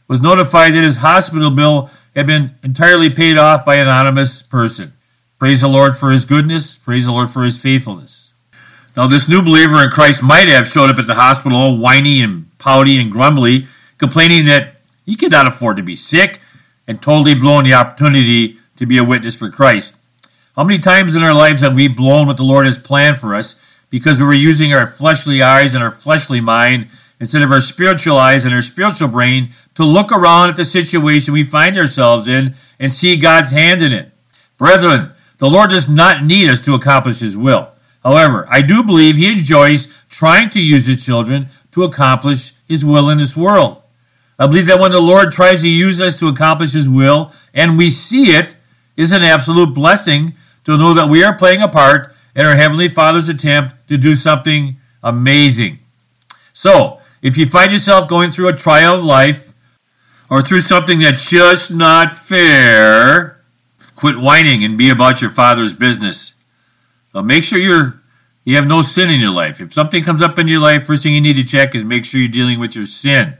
was 0.07 0.19
notified 0.19 0.73
that 0.73 0.83
his 0.83 0.97
hospital 0.97 1.51
bill 1.51 1.91
had 2.15 2.25
been 2.25 2.55
entirely 2.63 3.09
paid 3.09 3.37
off 3.37 3.65
by 3.65 3.75
an 3.75 3.87
anonymous 3.87 4.41
person. 4.41 4.93
Praise 5.37 5.61
the 5.61 5.67
Lord 5.67 5.97
for 5.97 6.11
his 6.11 6.25
goodness. 6.25 6.77
Praise 6.77 7.05
the 7.05 7.11
Lord 7.11 7.29
for 7.29 7.43
his 7.43 7.61
faithfulness. 7.61 8.30
Now, 8.95 9.07
this 9.07 9.29
new 9.29 9.41
believer 9.41 9.81
in 9.81 9.89
Christ 9.89 10.21
might 10.21 10.49
have 10.49 10.67
showed 10.67 10.89
up 10.89 10.99
at 10.99 11.07
the 11.07 11.15
hospital 11.15 11.57
all 11.57 11.77
whiny 11.77 12.21
and 12.21 12.57
pouty 12.57 12.99
and 12.99 13.09
grumbly, 13.09 13.67
complaining 13.97 14.45
that 14.47 14.75
he 15.05 15.15
could 15.15 15.31
not 15.31 15.47
afford 15.47 15.77
to 15.77 15.83
be 15.83 15.95
sick 15.95 16.41
and 16.87 17.01
totally 17.01 17.33
blown 17.33 17.63
the 17.63 17.73
opportunity 17.73 18.57
to 18.75 18.85
be 18.85 18.97
a 18.97 19.03
witness 19.03 19.35
for 19.35 19.49
Christ. 19.49 19.99
How 20.57 20.65
many 20.65 20.79
times 20.79 21.15
in 21.15 21.23
our 21.23 21.33
lives 21.33 21.61
have 21.61 21.75
we 21.75 21.87
blown 21.87 22.27
what 22.27 22.35
the 22.35 22.43
Lord 22.43 22.65
has 22.65 22.77
planned 22.77 23.17
for 23.17 23.33
us 23.33 23.61
because 23.89 24.19
we 24.19 24.25
were 24.25 24.33
using 24.33 24.73
our 24.73 24.87
fleshly 24.87 25.41
eyes 25.41 25.73
and 25.73 25.81
our 25.81 25.91
fleshly 25.91 26.41
mind 26.41 26.89
instead 27.17 27.43
of 27.43 27.51
our 27.51 27.61
spiritual 27.61 28.17
eyes 28.17 28.43
and 28.43 28.53
our 28.53 28.61
spiritual 28.61 29.07
brain 29.07 29.51
to 29.75 29.85
look 29.85 30.11
around 30.11 30.49
at 30.49 30.57
the 30.57 30.65
situation 30.65 31.33
we 31.33 31.43
find 31.43 31.77
ourselves 31.77 32.27
in 32.27 32.55
and 32.77 32.91
see 32.91 33.15
God's 33.15 33.51
hand 33.51 33.81
in 33.81 33.93
it? 33.93 34.11
Brethren, 34.57 35.13
the 35.37 35.49
Lord 35.49 35.69
does 35.69 35.89
not 35.89 36.25
need 36.25 36.49
us 36.49 36.63
to 36.65 36.75
accomplish 36.75 37.19
His 37.19 37.37
will. 37.37 37.70
However, 38.03 38.47
I 38.49 38.61
do 38.61 38.83
believe 38.83 39.17
he 39.17 39.31
enjoys 39.31 40.03
trying 40.09 40.49
to 40.51 40.61
use 40.61 40.87
his 40.87 41.05
children 41.05 41.47
to 41.71 41.83
accomplish 41.83 42.53
his 42.67 42.83
will 42.83 43.09
in 43.09 43.17
this 43.17 43.37
world. 43.37 43.81
I 44.39 44.47
believe 44.47 44.65
that 44.65 44.79
when 44.79 44.91
the 44.91 44.99
Lord 44.99 45.31
tries 45.31 45.61
to 45.61 45.69
use 45.69 46.01
us 46.01 46.17
to 46.19 46.27
accomplish 46.27 46.73
his 46.73 46.89
will 46.89 47.31
and 47.53 47.77
we 47.77 47.89
see 47.89 48.31
it, 48.31 48.55
is 48.97 49.11
an 49.11 49.23
absolute 49.23 49.73
blessing 49.73 50.35
to 50.63 50.77
know 50.77 50.93
that 50.93 51.09
we 51.09 51.23
are 51.23 51.35
playing 51.35 51.61
a 51.61 51.67
part 51.67 52.13
in 52.35 52.45
our 52.45 52.55
Heavenly 52.55 52.87
Father's 52.87 53.29
attempt 53.29 53.87
to 53.87 53.97
do 53.97 54.15
something 54.15 54.77
amazing. 55.03 55.79
So, 56.53 56.99
if 57.21 57.37
you 57.37 57.45
find 57.45 57.71
yourself 57.71 58.07
going 58.07 58.31
through 58.31 58.49
a 58.49 58.55
trial 58.55 58.95
of 58.95 59.03
life 59.03 59.53
or 60.29 60.41
through 60.41 60.61
something 60.61 60.99
that's 60.99 61.29
just 61.29 61.71
not 61.71 62.17
fair, 62.17 63.41
quit 63.95 64.19
whining 64.19 64.63
and 64.63 64.77
be 64.77 64.89
about 64.89 65.21
your 65.21 65.31
Father's 65.31 65.73
business. 65.73 66.30
Make 67.13 67.43
sure 67.43 67.59
you're 67.59 68.01
you 68.43 68.55
have 68.55 68.67
no 68.67 68.81
sin 68.81 69.09
in 69.09 69.19
your 69.19 69.31
life. 69.31 69.61
If 69.61 69.71
something 69.71 70.03
comes 70.03 70.21
up 70.21 70.39
in 70.39 70.47
your 70.47 70.59
life, 70.59 70.85
first 70.85 71.03
thing 71.03 71.13
you 71.13 71.21
need 71.21 71.35
to 71.35 71.43
check 71.43 71.75
is 71.75 71.85
make 71.85 72.05
sure 72.05 72.19
you're 72.19 72.29
dealing 72.29 72.59
with 72.59 72.75
your 72.75 72.87
sin. 72.87 73.35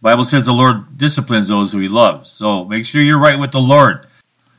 The 0.00 0.02
Bible 0.02 0.24
says 0.24 0.46
the 0.46 0.52
Lord 0.52 0.96
disciplines 0.96 1.48
those 1.48 1.72
who 1.72 1.78
he 1.78 1.88
loves. 1.88 2.30
So 2.30 2.64
make 2.64 2.86
sure 2.86 3.02
you're 3.02 3.18
right 3.18 3.38
with 3.38 3.52
the 3.52 3.60
Lord. 3.60 4.06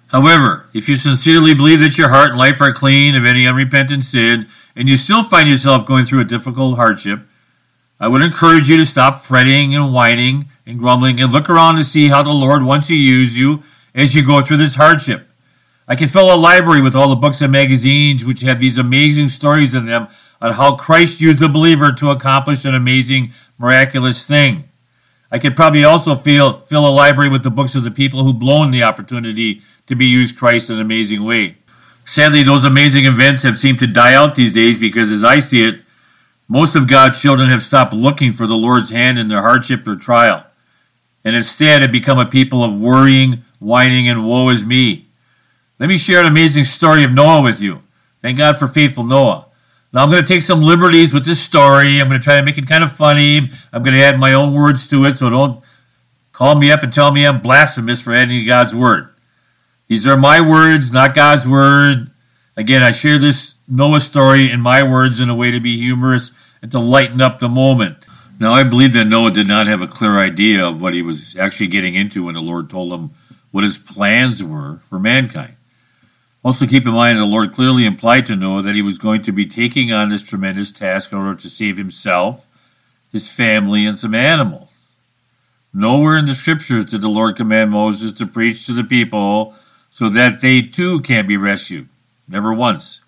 However, 0.09 0.69
if 0.73 0.87
you 0.87 0.97
sincerely 0.97 1.55
believe 1.55 1.79
that 1.79 1.97
your 1.97 2.09
heart 2.09 2.31
and 2.31 2.37
life 2.37 2.61
are 2.61 2.73
clean 2.73 3.15
of 3.15 3.25
any 3.25 3.47
unrepentant 3.47 4.03
sin, 4.03 4.47
and 4.75 4.87
you 4.87 4.97
still 4.97 5.23
find 5.23 5.49
yourself 5.49 5.85
going 5.85 6.05
through 6.05 6.21
a 6.21 6.25
difficult 6.25 6.75
hardship, 6.75 7.21
I 7.99 8.07
would 8.07 8.21
encourage 8.21 8.67
you 8.67 8.77
to 8.77 8.85
stop 8.85 9.21
fretting 9.21 9.73
and 9.73 9.93
whining 9.93 10.49
and 10.65 10.77
grumbling 10.77 11.19
and 11.19 11.31
look 11.31 11.49
around 11.49 11.77
to 11.77 11.83
see 11.83 12.09
how 12.09 12.23
the 12.23 12.31
Lord 12.31 12.63
wants 12.63 12.87
to 12.87 12.95
use 12.95 13.37
you 13.37 13.63
as 13.95 14.13
you 14.13 14.25
go 14.25 14.41
through 14.41 14.57
this 14.57 14.75
hardship. 14.75 15.27
I 15.87 15.95
can 15.95 16.07
fill 16.07 16.33
a 16.33 16.35
library 16.35 16.81
with 16.81 16.95
all 16.95 17.09
the 17.09 17.15
books 17.15 17.41
and 17.41 17.51
magazines 17.51 18.23
which 18.23 18.41
have 18.41 18.59
these 18.59 18.77
amazing 18.77 19.29
stories 19.29 19.73
in 19.73 19.85
them 19.85 20.07
on 20.41 20.53
how 20.53 20.75
Christ 20.75 21.21
used 21.21 21.39
the 21.39 21.49
believer 21.49 21.91
to 21.91 22.09
accomplish 22.09 22.65
an 22.65 22.75
amazing, 22.75 23.31
miraculous 23.57 24.25
thing. 24.25 24.65
I 25.31 25.39
could 25.39 25.55
probably 25.55 25.83
also 25.83 26.15
fill, 26.15 26.59
fill 26.61 26.87
a 26.87 26.89
library 26.89 27.29
with 27.29 27.43
the 27.43 27.49
books 27.49 27.75
of 27.75 27.83
the 27.83 27.91
people 27.91 28.23
who 28.23 28.33
blown 28.33 28.71
the 28.71 28.83
opportunity 28.83 29.61
to 29.87 29.95
be 29.95 30.05
used 30.05 30.37
Christ 30.37 30.69
in 30.69 30.75
an 30.75 30.81
amazing 30.81 31.23
way. 31.23 31.57
Sadly, 32.05 32.43
those 32.43 32.65
amazing 32.65 33.05
events 33.05 33.43
have 33.43 33.57
seemed 33.57 33.79
to 33.79 33.87
die 33.87 34.13
out 34.13 34.35
these 34.35 34.53
days 34.53 34.77
because, 34.77 35.11
as 35.11 35.23
I 35.23 35.39
see 35.39 35.63
it, 35.63 35.81
most 36.49 36.75
of 36.75 36.87
God's 36.87 37.21
children 37.21 37.47
have 37.47 37.63
stopped 37.63 37.93
looking 37.93 38.33
for 38.33 38.45
the 38.45 38.57
Lord's 38.57 38.89
hand 38.89 39.17
in 39.17 39.29
their 39.29 39.41
hardship 39.41 39.87
or 39.87 39.95
trial, 39.95 40.45
and 41.23 41.35
instead 41.35 41.81
have 41.81 41.93
become 41.93 42.19
a 42.19 42.25
people 42.25 42.61
of 42.61 42.77
worrying, 42.77 43.45
whining, 43.59 44.09
and 44.09 44.27
woe 44.27 44.49
is 44.49 44.65
me. 44.65 45.07
Let 45.81 45.87
me 45.87 45.97
share 45.97 46.19
an 46.19 46.27
amazing 46.27 46.65
story 46.65 47.03
of 47.03 47.11
Noah 47.11 47.41
with 47.41 47.59
you. 47.59 47.81
Thank 48.21 48.37
God 48.37 48.59
for 48.59 48.67
faithful 48.67 49.03
Noah. 49.03 49.47
Now, 49.91 50.03
I'm 50.03 50.11
going 50.11 50.21
to 50.21 50.27
take 50.27 50.43
some 50.43 50.61
liberties 50.61 51.11
with 51.11 51.25
this 51.25 51.41
story. 51.41 51.99
I'm 51.99 52.07
going 52.07 52.21
to 52.21 52.23
try 52.23 52.37
to 52.37 52.45
make 52.45 52.59
it 52.59 52.67
kind 52.67 52.83
of 52.83 52.91
funny. 52.91 53.49
I'm 53.73 53.81
going 53.81 53.95
to 53.95 54.03
add 54.03 54.19
my 54.19 54.31
own 54.31 54.53
words 54.53 54.85
to 54.89 55.05
it, 55.05 55.17
so 55.17 55.31
don't 55.31 55.63
call 56.33 56.53
me 56.53 56.71
up 56.71 56.83
and 56.83 56.93
tell 56.93 57.11
me 57.11 57.25
I'm 57.25 57.41
blasphemous 57.41 57.99
for 57.99 58.13
adding 58.13 58.45
God's 58.45 58.75
word. 58.75 59.09
These 59.87 60.05
are 60.05 60.15
my 60.15 60.39
words, 60.39 60.93
not 60.93 61.15
God's 61.15 61.47
word. 61.47 62.11
Again, 62.55 62.83
I 62.83 62.91
share 62.91 63.17
this 63.17 63.57
Noah 63.67 64.01
story 64.01 64.51
in 64.51 64.61
my 64.61 64.83
words 64.83 65.19
in 65.19 65.31
a 65.31 65.35
way 65.35 65.49
to 65.49 65.59
be 65.59 65.79
humorous 65.79 66.37
and 66.61 66.71
to 66.73 66.79
lighten 66.79 67.21
up 67.21 67.39
the 67.39 67.49
moment. 67.49 68.05
Now, 68.39 68.53
I 68.53 68.61
believe 68.61 68.93
that 68.93 69.05
Noah 69.05 69.31
did 69.31 69.47
not 69.47 69.65
have 69.65 69.81
a 69.81 69.87
clear 69.87 70.19
idea 70.19 70.63
of 70.63 70.79
what 70.79 70.93
he 70.93 71.01
was 71.01 71.35
actually 71.37 71.69
getting 71.69 71.95
into 71.95 72.25
when 72.25 72.35
the 72.35 72.39
Lord 72.39 72.69
told 72.69 72.93
him 72.93 73.15
what 73.49 73.63
his 73.63 73.79
plans 73.79 74.43
were 74.43 74.81
for 74.87 74.99
mankind. 74.99 75.55
Also, 76.43 76.65
keep 76.65 76.87
in 76.87 76.93
mind 76.93 77.17
the 77.17 77.25
Lord 77.25 77.53
clearly 77.53 77.85
implied 77.85 78.25
to 78.25 78.35
Noah 78.35 78.63
that 78.63 78.73
he 78.75 78.81
was 78.81 78.97
going 78.97 79.21
to 79.23 79.31
be 79.31 79.45
taking 79.45 79.91
on 79.91 80.09
this 80.09 80.27
tremendous 80.27 80.71
task 80.71 81.11
in 81.11 81.19
order 81.19 81.35
to 81.35 81.49
save 81.49 81.77
himself, 81.77 82.47
his 83.11 83.31
family, 83.31 83.85
and 83.85 83.99
some 83.99 84.15
animals. 84.15 84.93
Nowhere 85.73 86.17
in 86.17 86.25
the 86.25 86.33
scriptures 86.33 86.85
did 86.85 87.01
the 87.01 87.07
Lord 87.07 87.35
command 87.35 87.71
Moses 87.71 88.11
to 88.13 88.25
preach 88.25 88.65
to 88.65 88.73
the 88.73 88.83
people 88.83 89.55
so 89.89 90.09
that 90.09 90.41
they 90.41 90.61
too 90.61 90.99
can 91.01 91.27
be 91.27 91.37
rescued. 91.37 91.87
Never 92.27 92.53
once. 92.53 93.03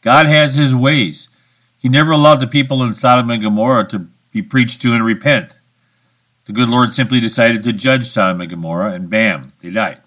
God 0.00 0.26
has 0.26 0.54
his 0.54 0.74
ways. 0.74 1.30
He 1.76 1.88
never 1.88 2.12
allowed 2.12 2.40
the 2.40 2.46
people 2.46 2.82
in 2.82 2.94
Sodom 2.94 3.30
and 3.30 3.42
Gomorrah 3.42 3.88
to 3.88 4.06
be 4.30 4.42
preached 4.42 4.80
to 4.82 4.92
and 4.92 5.04
repent. 5.04 5.58
The 6.44 6.52
good 6.52 6.68
Lord 6.68 6.92
simply 6.92 7.20
decided 7.20 7.64
to 7.64 7.72
judge 7.72 8.06
Sodom 8.06 8.40
and 8.40 8.50
Gomorrah, 8.50 8.92
and 8.92 9.10
bam, 9.10 9.52
they 9.60 9.70
died. 9.70 10.00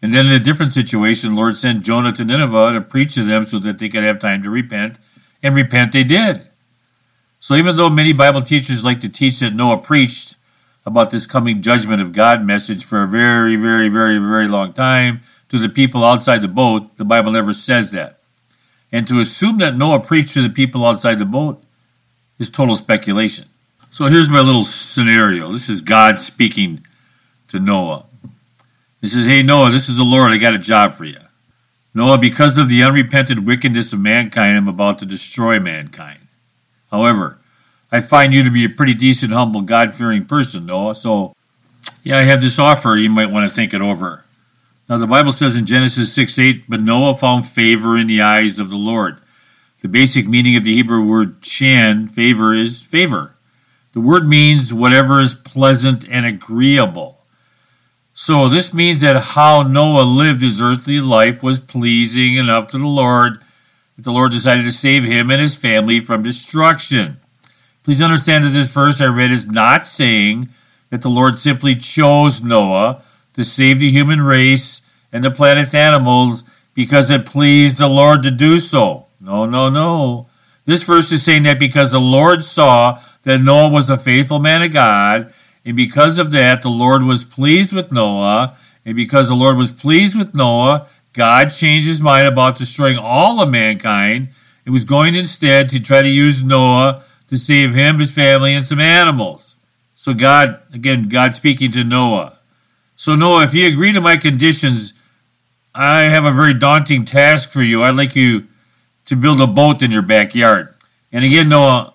And 0.00 0.14
then 0.14 0.26
in 0.26 0.32
a 0.32 0.38
different 0.38 0.72
situation, 0.72 1.34
Lord 1.34 1.56
sent 1.56 1.84
Jonah 1.84 2.12
to 2.12 2.24
Nineveh 2.24 2.72
to 2.72 2.80
preach 2.80 3.14
to 3.14 3.24
them 3.24 3.44
so 3.44 3.58
that 3.58 3.78
they 3.78 3.88
could 3.88 4.04
have 4.04 4.18
time 4.18 4.42
to 4.42 4.50
repent, 4.50 4.98
and 5.42 5.54
repent 5.54 5.92
they 5.92 6.04
did. 6.04 6.48
So 7.40 7.54
even 7.54 7.76
though 7.76 7.90
many 7.90 8.12
Bible 8.12 8.42
teachers 8.42 8.84
like 8.84 9.00
to 9.00 9.08
teach 9.08 9.40
that 9.40 9.54
Noah 9.54 9.78
preached 9.78 10.36
about 10.84 11.10
this 11.10 11.26
coming 11.26 11.62
judgment 11.62 12.00
of 12.00 12.12
God 12.12 12.44
message 12.44 12.84
for 12.84 13.02
a 13.02 13.06
very, 13.06 13.56
very, 13.56 13.88
very, 13.88 14.18
very 14.18 14.48
long 14.48 14.72
time 14.72 15.20
to 15.48 15.58
the 15.58 15.68
people 15.68 16.04
outside 16.04 16.42
the 16.42 16.48
boat, 16.48 16.96
the 16.96 17.04
Bible 17.04 17.32
never 17.32 17.52
says 17.52 17.90
that. 17.92 18.20
And 18.90 19.06
to 19.06 19.20
assume 19.20 19.58
that 19.58 19.76
Noah 19.76 20.00
preached 20.00 20.34
to 20.34 20.42
the 20.42 20.48
people 20.48 20.86
outside 20.86 21.18
the 21.18 21.24
boat 21.24 21.62
is 22.38 22.50
total 22.50 22.74
speculation. 22.74 23.46
So 23.90 24.06
here's 24.06 24.28
my 24.28 24.40
little 24.40 24.64
scenario. 24.64 25.52
This 25.52 25.68
is 25.68 25.80
God 25.80 26.18
speaking 26.18 26.84
to 27.48 27.58
Noah. 27.58 28.07
He 29.00 29.06
says, 29.06 29.26
Hey, 29.26 29.42
Noah, 29.42 29.70
this 29.70 29.88
is 29.88 29.96
the 29.96 30.04
Lord. 30.04 30.32
I 30.32 30.36
got 30.36 30.54
a 30.54 30.58
job 30.58 30.92
for 30.92 31.04
you. 31.04 31.20
Noah, 31.94 32.18
because 32.18 32.58
of 32.58 32.68
the 32.68 32.82
unrepented 32.82 33.46
wickedness 33.46 33.92
of 33.92 34.00
mankind, 34.00 34.56
I'm 34.56 34.68
about 34.68 34.98
to 35.00 35.06
destroy 35.06 35.58
mankind. 35.58 36.20
However, 36.90 37.38
I 37.90 38.00
find 38.00 38.32
you 38.32 38.42
to 38.42 38.50
be 38.50 38.64
a 38.64 38.68
pretty 38.68 38.94
decent, 38.94 39.32
humble, 39.32 39.62
God 39.62 39.94
fearing 39.94 40.26
person, 40.26 40.66
Noah, 40.66 40.94
so 40.94 41.34
yeah, 42.02 42.18
I 42.18 42.22
have 42.22 42.42
this 42.42 42.58
offer. 42.58 42.96
You 42.96 43.10
might 43.10 43.30
want 43.30 43.48
to 43.48 43.54
think 43.54 43.72
it 43.72 43.80
over. 43.80 44.24
Now, 44.88 44.98
the 44.98 45.06
Bible 45.06 45.32
says 45.32 45.56
in 45.56 45.66
Genesis 45.66 46.12
6 46.12 46.38
8, 46.38 46.64
but 46.68 46.80
Noah 46.80 47.16
found 47.16 47.46
favor 47.46 47.98
in 47.98 48.06
the 48.06 48.22
eyes 48.22 48.58
of 48.58 48.70
the 48.70 48.76
Lord. 48.76 49.18
The 49.80 49.88
basic 49.88 50.26
meaning 50.26 50.56
of 50.56 50.64
the 50.64 50.74
Hebrew 50.74 51.04
word 51.04 51.42
chan, 51.42 52.08
favor, 52.08 52.54
is 52.54 52.82
favor. 52.82 53.34
The 53.92 54.00
word 54.00 54.28
means 54.28 54.72
whatever 54.72 55.20
is 55.20 55.34
pleasant 55.34 56.08
and 56.08 56.26
agreeable. 56.26 57.17
So 58.20 58.48
this 58.48 58.74
means 58.74 59.02
that 59.02 59.22
how 59.22 59.62
Noah 59.62 60.02
lived 60.02 60.42
his 60.42 60.60
earthly 60.60 61.00
life 61.00 61.40
was 61.40 61.60
pleasing 61.60 62.34
enough 62.34 62.66
to 62.68 62.78
the 62.78 62.84
Lord 62.84 63.40
that 63.94 64.02
the 64.02 64.10
Lord 64.10 64.32
decided 64.32 64.64
to 64.64 64.72
save 64.72 65.04
him 65.04 65.30
and 65.30 65.40
his 65.40 65.54
family 65.54 66.00
from 66.00 66.24
destruction. 66.24 67.20
Please 67.84 68.02
understand 68.02 68.42
that 68.42 68.50
this 68.50 68.72
verse 68.72 69.00
I 69.00 69.06
read 69.06 69.30
is 69.30 69.48
not 69.48 69.86
saying 69.86 70.48
that 70.90 71.02
the 71.02 71.08
Lord 71.08 71.38
simply 71.38 71.76
chose 71.76 72.42
Noah 72.42 73.02
to 73.34 73.44
save 73.44 73.78
the 73.78 73.92
human 73.92 74.20
race 74.22 74.82
and 75.12 75.22
the 75.22 75.30
planet's 75.30 75.72
animals 75.72 76.42
because 76.74 77.10
it 77.10 77.24
pleased 77.24 77.78
the 77.78 77.86
Lord 77.86 78.24
to 78.24 78.32
do 78.32 78.58
so. 78.58 79.06
No, 79.20 79.46
no, 79.46 79.68
no. 79.68 80.26
This 80.64 80.82
verse 80.82 81.12
is 81.12 81.22
saying 81.22 81.44
that 81.44 81.60
because 81.60 81.92
the 81.92 82.00
Lord 82.00 82.44
saw 82.44 83.00
that 83.22 83.38
Noah 83.38 83.68
was 83.68 83.88
a 83.88 83.96
faithful 83.96 84.40
man 84.40 84.62
of 84.62 84.72
God 84.72 85.32
and 85.68 85.76
because 85.76 86.18
of 86.18 86.30
that, 86.30 86.62
the 86.62 86.70
Lord 86.70 87.02
was 87.02 87.24
pleased 87.24 87.74
with 87.74 87.92
Noah. 87.92 88.56
And 88.86 88.96
because 88.96 89.28
the 89.28 89.34
Lord 89.34 89.58
was 89.58 89.70
pleased 89.70 90.16
with 90.16 90.34
Noah, 90.34 90.86
God 91.12 91.50
changed 91.50 91.86
his 91.86 92.00
mind 92.00 92.26
about 92.26 92.56
destroying 92.56 92.96
all 92.96 93.42
of 93.42 93.50
mankind 93.50 94.28
and 94.64 94.72
was 94.72 94.84
going 94.84 95.14
instead 95.14 95.68
to 95.68 95.78
try 95.78 96.00
to 96.00 96.08
use 96.08 96.42
Noah 96.42 97.02
to 97.26 97.36
save 97.36 97.74
him, 97.74 97.98
his 97.98 98.14
family, 98.14 98.54
and 98.54 98.64
some 98.64 98.80
animals. 98.80 99.58
So, 99.94 100.14
God, 100.14 100.62
again, 100.72 101.10
God 101.10 101.34
speaking 101.34 101.70
to 101.72 101.84
Noah. 101.84 102.38
So, 102.96 103.14
Noah, 103.14 103.44
if 103.44 103.52
you 103.52 103.66
agree 103.66 103.92
to 103.92 104.00
my 104.00 104.16
conditions, 104.16 104.94
I 105.74 106.04
have 106.04 106.24
a 106.24 106.32
very 106.32 106.54
daunting 106.54 107.04
task 107.04 107.50
for 107.50 107.62
you. 107.62 107.82
I'd 107.82 107.94
like 107.94 108.16
you 108.16 108.46
to 109.04 109.16
build 109.16 109.38
a 109.42 109.46
boat 109.46 109.82
in 109.82 109.90
your 109.90 110.00
backyard. 110.00 110.74
And 111.12 111.26
again, 111.26 111.50
Noah, 111.50 111.92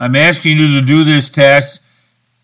I'm 0.00 0.16
asking 0.16 0.56
you 0.56 0.80
to 0.80 0.86
do 0.86 1.04
this 1.04 1.28
task 1.28 1.82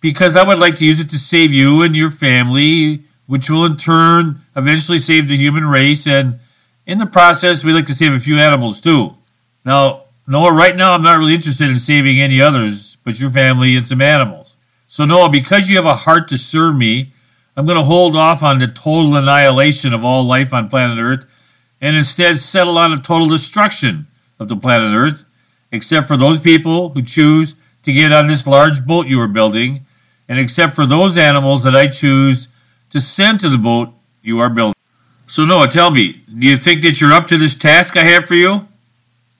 because 0.00 0.36
I 0.36 0.44
would 0.44 0.58
like 0.58 0.76
to 0.76 0.86
use 0.86 1.00
it 1.00 1.10
to 1.10 1.18
save 1.18 1.52
you 1.52 1.82
and 1.82 1.96
your 1.96 2.10
family, 2.10 3.04
which 3.26 3.50
will 3.50 3.64
in 3.64 3.76
turn 3.76 4.40
eventually 4.56 4.98
save 4.98 5.28
the 5.28 5.36
human 5.36 5.66
race. 5.66 6.06
And 6.06 6.40
in 6.86 6.98
the 6.98 7.06
process, 7.06 7.64
we'd 7.64 7.74
like 7.74 7.86
to 7.86 7.94
save 7.94 8.12
a 8.12 8.20
few 8.20 8.38
animals 8.38 8.80
too. 8.80 9.16
Now, 9.64 10.04
Noah, 10.26 10.52
right 10.52 10.76
now 10.76 10.92
I'm 10.92 11.02
not 11.02 11.18
really 11.18 11.34
interested 11.34 11.68
in 11.68 11.78
saving 11.78 12.20
any 12.20 12.40
others 12.40 12.96
but 13.04 13.18
your 13.18 13.30
family 13.30 13.76
and 13.76 13.88
some 13.88 14.02
animals. 14.02 14.54
So, 14.86 15.04
Noah, 15.04 15.30
because 15.30 15.68
you 15.68 15.76
have 15.76 15.86
a 15.86 15.94
heart 15.94 16.28
to 16.28 16.38
serve 16.38 16.76
me, 16.76 17.12
I'm 17.56 17.66
going 17.66 17.78
to 17.78 17.84
hold 17.84 18.14
off 18.14 18.42
on 18.42 18.58
the 18.58 18.68
total 18.68 19.16
annihilation 19.16 19.92
of 19.92 20.04
all 20.04 20.24
life 20.24 20.54
on 20.54 20.68
planet 20.68 20.98
Earth 20.98 21.26
and 21.80 21.96
instead 21.96 22.38
settle 22.38 22.78
on 22.78 22.92
a 22.92 23.00
total 23.00 23.28
destruction 23.28 24.06
of 24.38 24.48
the 24.48 24.56
planet 24.56 24.94
Earth, 24.94 25.24
except 25.72 26.06
for 26.06 26.16
those 26.16 26.38
people 26.38 26.90
who 26.90 27.02
choose 27.02 27.54
to 27.82 27.92
get 27.92 28.12
on 28.12 28.26
this 28.26 28.46
large 28.46 28.86
boat 28.86 29.06
you 29.06 29.20
are 29.20 29.28
building 29.28 29.86
and 30.28 30.38
except 30.38 30.74
for 30.74 30.86
those 30.86 31.16
animals 31.16 31.64
that 31.64 31.74
I 31.74 31.88
choose 31.88 32.48
to 32.90 33.00
send 33.00 33.40
to 33.40 33.48
the 33.48 33.58
boat 33.58 33.92
you 34.22 34.38
are 34.38 34.50
building. 34.50 34.74
So, 35.26 35.44
Noah, 35.44 35.68
tell 35.68 35.90
me, 35.90 36.22
do 36.26 36.46
you 36.46 36.56
think 36.56 36.82
that 36.82 37.00
you're 37.00 37.12
up 37.12 37.26
to 37.28 37.38
this 37.38 37.56
task 37.56 37.96
I 37.96 38.04
have 38.04 38.26
for 38.26 38.34
you? 38.34 38.68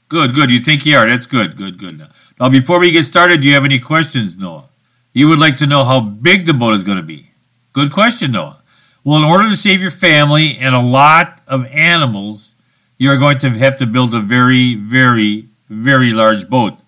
Good, 0.09 0.35
good. 0.35 0.51
You 0.51 0.61
think 0.61 0.87
you 0.87 0.97
are. 0.97 1.07
That's 1.09 1.27
good, 1.27 1.57
good, 1.57 1.79
good. 1.79 2.07
Now, 2.41 2.49
before 2.49 2.79
we 2.79 2.91
get 2.91 3.05
started, 3.05 3.41
do 3.41 3.49
you 3.49 3.55
have 3.55 3.65
any 3.65 3.79
questions, 3.79 4.37
Noah? 4.37 4.65
You 5.13 5.29
would 5.29 5.39
like 5.39 5.57
to 5.59 5.67
know 5.67 5.85
how 5.85 6.01
big 6.01 6.47
the 6.47 6.55
boat 6.55 6.75
is 6.75 6.85
going 6.85 6.97
to 6.99 7.03
be. 7.03 7.31
Good 7.73 7.93
question, 7.93 8.33
Noah. 8.33 8.63
Well, 9.05 9.19
in 9.19 9.25
order 9.25 9.49
to 9.49 9.57
save 9.57 9.81
your 9.81 9.91
family 9.91 10.59
and 10.59 10.75
a 10.75 10.81
lot 10.81 11.41
of 11.47 11.67
animals, 11.67 12.55
you 12.99 13.11
are 13.11 13.17
going 13.17 13.39
to 13.39 13.51
have 13.51 13.77
to 13.79 13.87
build 13.87 14.15
a 14.15 14.21
very, 14.21 14.75
very, 14.75 15.49
very 15.69 16.13
large 16.13 16.49
boat. 16.49 16.79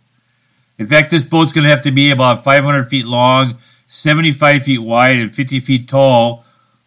In 0.79 0.87
fact, 0.87 1.11
this 1.11 1.23
boat's 1.23 1.53
going 1.53 1.65
to 1.65 1.71
have 1.71 1.83
to 1.83 1.91
be 1.91 2.11
about 2.11 2.45
500 2.45 2.89
feet 2.89 3.07
long 3.07 3.59
75 3.91 4.63
feet 4.63 4.79
wide 4.79 5.17
and 5.17 5.35
50 5.35 5.59
feet 5.59 5.89
tall 5.89 6.45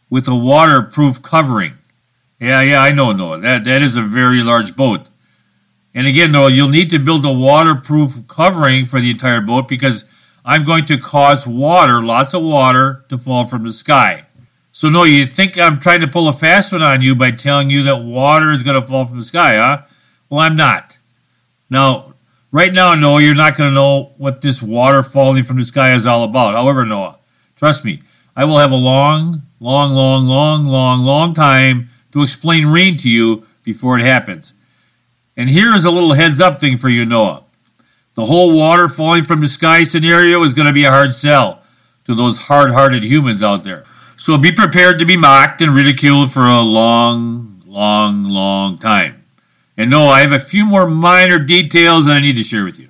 with 0.09 0.25
a 0.25 0.35
waterproof 0.35 1.21
covering. 1.21 1.73
Yeah, 2.39 2.61
yeah, 2.61 2.81
I 2.81 2.93
know, 2.93 3.11
Noah. 3.11 3.39
That, 3.41 3.65
that 3.65 3.81
is 3.81 3.97
a 3.97 4.01
very 4.01 4.41
large 4.41 4.77
boat. 4.77 5.09
And 5.93 6.07
again, 6.07 6.31
Noah, 6.31 6.51
you'll 6.51 6.69
need 6.69 6.89
to 6.91 6.99
build 6.99 7.25
a 7.25 7.33
waterproof 7.33 8.25
covering 8.29 8.85
for 8.85 9.01
the 9.01 9.11
entire 9.11 9.41
boat 9.41 9.67
because 9.67 10.09
I'm 10.45 10.63
going 10.63 10.85
to 10.85 10.97
cause 10.97 11.45
water, 11.45 12.01
lots 12.01 12.33
of 12.33 12.41
water, 12.41 13.03
to 13.09 13.17
fall 13.17 13.47
from 13.47 13.63
the 13.63 13.73
sky. 13.73 14.25
So, 14.71 14.87
no, 14.87 15.03
you 15.03 15.25
think 15.25 15.59
I'm 15.59 15.81
trying 15.81 16.01
to 16.01 16.07
pull 16.07 16.29
a 16.29 16.33
fast 16.33 16.71
one 16.71 16.81
on 16.81 17.01
you 17.01 17.15
by 17.15 17.31
telling 17.31 17.69
you 17.69 17.83
that 17.83 17.97
water 17.97 18.49
is 18.49 18.63
going 18.63 18.79
to 18.79 18.87
fall 18.87 19.05
from 19.05 19.19
the 19.19 19.25
sky, 19.25 19.57
huh? 19.57 19.81
Well, 20.29 20.39
I'm 20.39 20.55
not. 20.55 20.97
Now, 21.69 22.12
Right 22.53 22.71
now, 22.71 22.93
Noah, 22.93 23.23
you're 23.23 23.33
not 23.33 23.57
going 23.57 23.71
to 23.71 23.73
know 23.73 24.13
what 24.17 24.41
this 24.41 24.61
water 24.61 25.01
falling 25.01 25.43
from 25.43 25.57
the 25.57 25.63
sky 25.63 25.95
is 25.95 26.05
all 26.05 26.23
about. 26.23 26.53
However, 26.53 26.85
Noah, 26.85 27.17
trust 27.55 27.83
me, 27.83 28.03
I 28.35 28.45
will 28.45 28.59
have 28.59 28.69
a 28.69 28.75
long, 28.75 29.41
long, 29.59 29.91
long, 29.91 30.27
long, 30.27 30.65
long, 30.65 31.01
long 31.01 31.33
time 31.33 31.89
to 32.11 32.21
explain 32.21 32.67
rain 32.67 32.95
to 32.97 33.09
you 33.09 33.47
before 33.63 33.97
it 33.97 34.05
happens. 34.05 34.53
And 35.35 35.49
here 35.49 35.73
is 35.73 35.83
a 35.83 35.89
little 35.89 36.13
heads 36.13 36.39
up 36.39 36.61
thing 36.61 36.77
for 36.77 36.89
you, 36.89 37.07
Noah. 37.07 37.43
The 38.13 38.25
whole 38.25 38.55
water 38.55 38.87
falling 38.87 39.25
from 39.25 39.41
the 39.41 39.47
sky 39.47 39.81
scenario 39.81 40.43
is 40.43 40.53
going 40.53 40.67
to 40.67 40.73
be 40.73 40.83
a 40.83 40.91
hard 40.91 41.15
sell 41.15 41.63
to 42.05 42.13
those 42.13 42.37
hard 42.37 42.71
hearted 42.71 43.03
humans 43.03 43.41
out 43.41 43.63
there. 43.63 43.83
So 44.15 44.37
be 44.37 44.51
prepared 44.51 44.99
to 44.99 45.05
be 45.05 45.17
mocked 45.17 45.59
and 45.63 45.73
ridiculed 45.73 46.31
for 46.31 46.45
a 46.45 46.61
long, 46.61 47.63
long, 47.65 48.25
long 48.25 48.77
time. 48.77 49.22
And 49.75 49.89
Noah, 49.89 50.09
I 50.09 50.21
have 50.21 50.31
a 50.31 50.39
few 50.39 50.65
more 50.65 50.87
minor 50.87 51.39
details 51.39 52.05
that 52.05 52.15
I 52.15 52.19
need 52.19 52.35
to 52.35 52.43
share 52.43 52.63
with 52.63 52.79
you. 52.79 52.89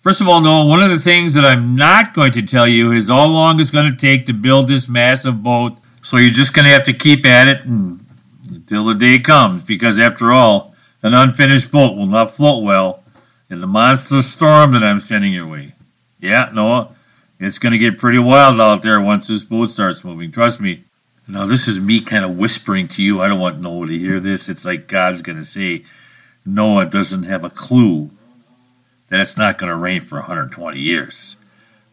First 0.00 0.20
of 0.20 0.28
all, 0.28 0.40
Noah, 0.40 0.66
one 0.66 0.82
of 0.82 0.90
the 0.90 0.98
things 0.98 1.34
that 1.34 1.44
I'm 1.44 1.76
not 1.76 2.14
going 2.14 2.32
to 2.32 2.42
tell 2.42 2.66
you 2.66 2.92
is 2.92 3.08
how 3.08 3.26
long 3.26 3.60
it's 3.60 3.70
going 3.70 3.90
to 3.90 3.96
take 3.96 4.26
to 4.26 4.32
build 4.32 4.68
this 4.68 4.88
massive 4.88 5.42
boat. 5.42 5.78
So 6.02 6.18
you're 6.18 6.30
just 6.30 6.52
going 6.52 6.66
to 6.66 6.72
have 6.72 6.84
to 6.84 6.92
keep 6.92 7.24
at 7.24 7.48
it 7.48 7.64
until 7.64 8.84
the 8.84 8.94
day 8.94 9.18
comes, 9.18 9.62
because 9.62 9.98
after 9.98 10.30
all, 10.32 10.74
an 11.02 11.14
unfinished 11.14 11.72
boat 11.72 11.96
will 11.96 12.06
not 12.06 12.30
float 12.30 12.62
well 12.62 13.02
in 13.50 13.60
the 13.60 13.66
monster 13.66 14.22
storm 14.22 14.72
that 14.72 14.82
I'm 14.82 15.00
sending 15.00 15.32
your 15.32 15.46
way. 15.46 15.74
Yeah, 16.20 16.50
Noah, 16.52 16.90
it's 17.38 17.58
going 17.58 17.72
to 17.72 17.78
get 17.78 17.98
pretty 17.98 18.18
wild 18.18 18.60
out 18.60 18.82
there 18.82 19.00
once 19.00 19.28
this 19.28 19.44
boat 19.44 19.70
starts 19.70 20.04
moving. 20.04 20.30
Trust 20.30 20.60
me. 20.60 20.84
Now, 21.26 21.46
this 21.46 21.66
is 21.66 21.80
me 21.80 22.00
kind 22.00 22.24
of 22.24 22.36
whispering 22.36 22.88
to 22.88 23.02
you. 23.02 23.22
I 23.22 23.28
don't 23.28 23.40
want 23.40 23.60
Noah 23.60 23.86
to 23.86 23.98
hear 23.98 24.20
this. 24.20 24.48
It's 24.50 24.66
like 24.66 24.86
God's 24.86 25.22
going 25.22 25.38
to 25.38 25.44
say, 25.44 25.84
Noah 26.46 26.86
doesn't 26.86 27.24
have 27.24 27.44
a 27.44 27.50
clue 27.50 28.10
that 29.08 29.20
it's 29.20 29.36
not 29.36 29.58
going 29.58 29.70
to 29.70 29.76
rain 29.76 30.00
for 30.00 30.16
120 30.16 30.78
years. 30.78 31.36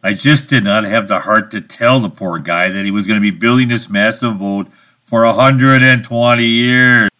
I 0.02 0.14
just 0.14 0.48
did 0.48 0.64
not 0.64 0.84
have 0.84 1.08
the 1.08 1.20
heart 1.20 1.50
to 1.52 1.60
tell 1.60 2.00
the 2.00 2.10
poor 2.10 2.38
guy 2.38 2.70
that 2.70 2.84
he 2.84 2.90
was 2.90 3.06
going 3.06 3.20
to 3.20 3.30
be 3.30 3.36
building 3.36 3.68
this 3.68 3.88
massive 3.88 4.40
boat 4.40 4.68
for 5.04 5.24
120 5.24 6.44
years. 6.44 7.10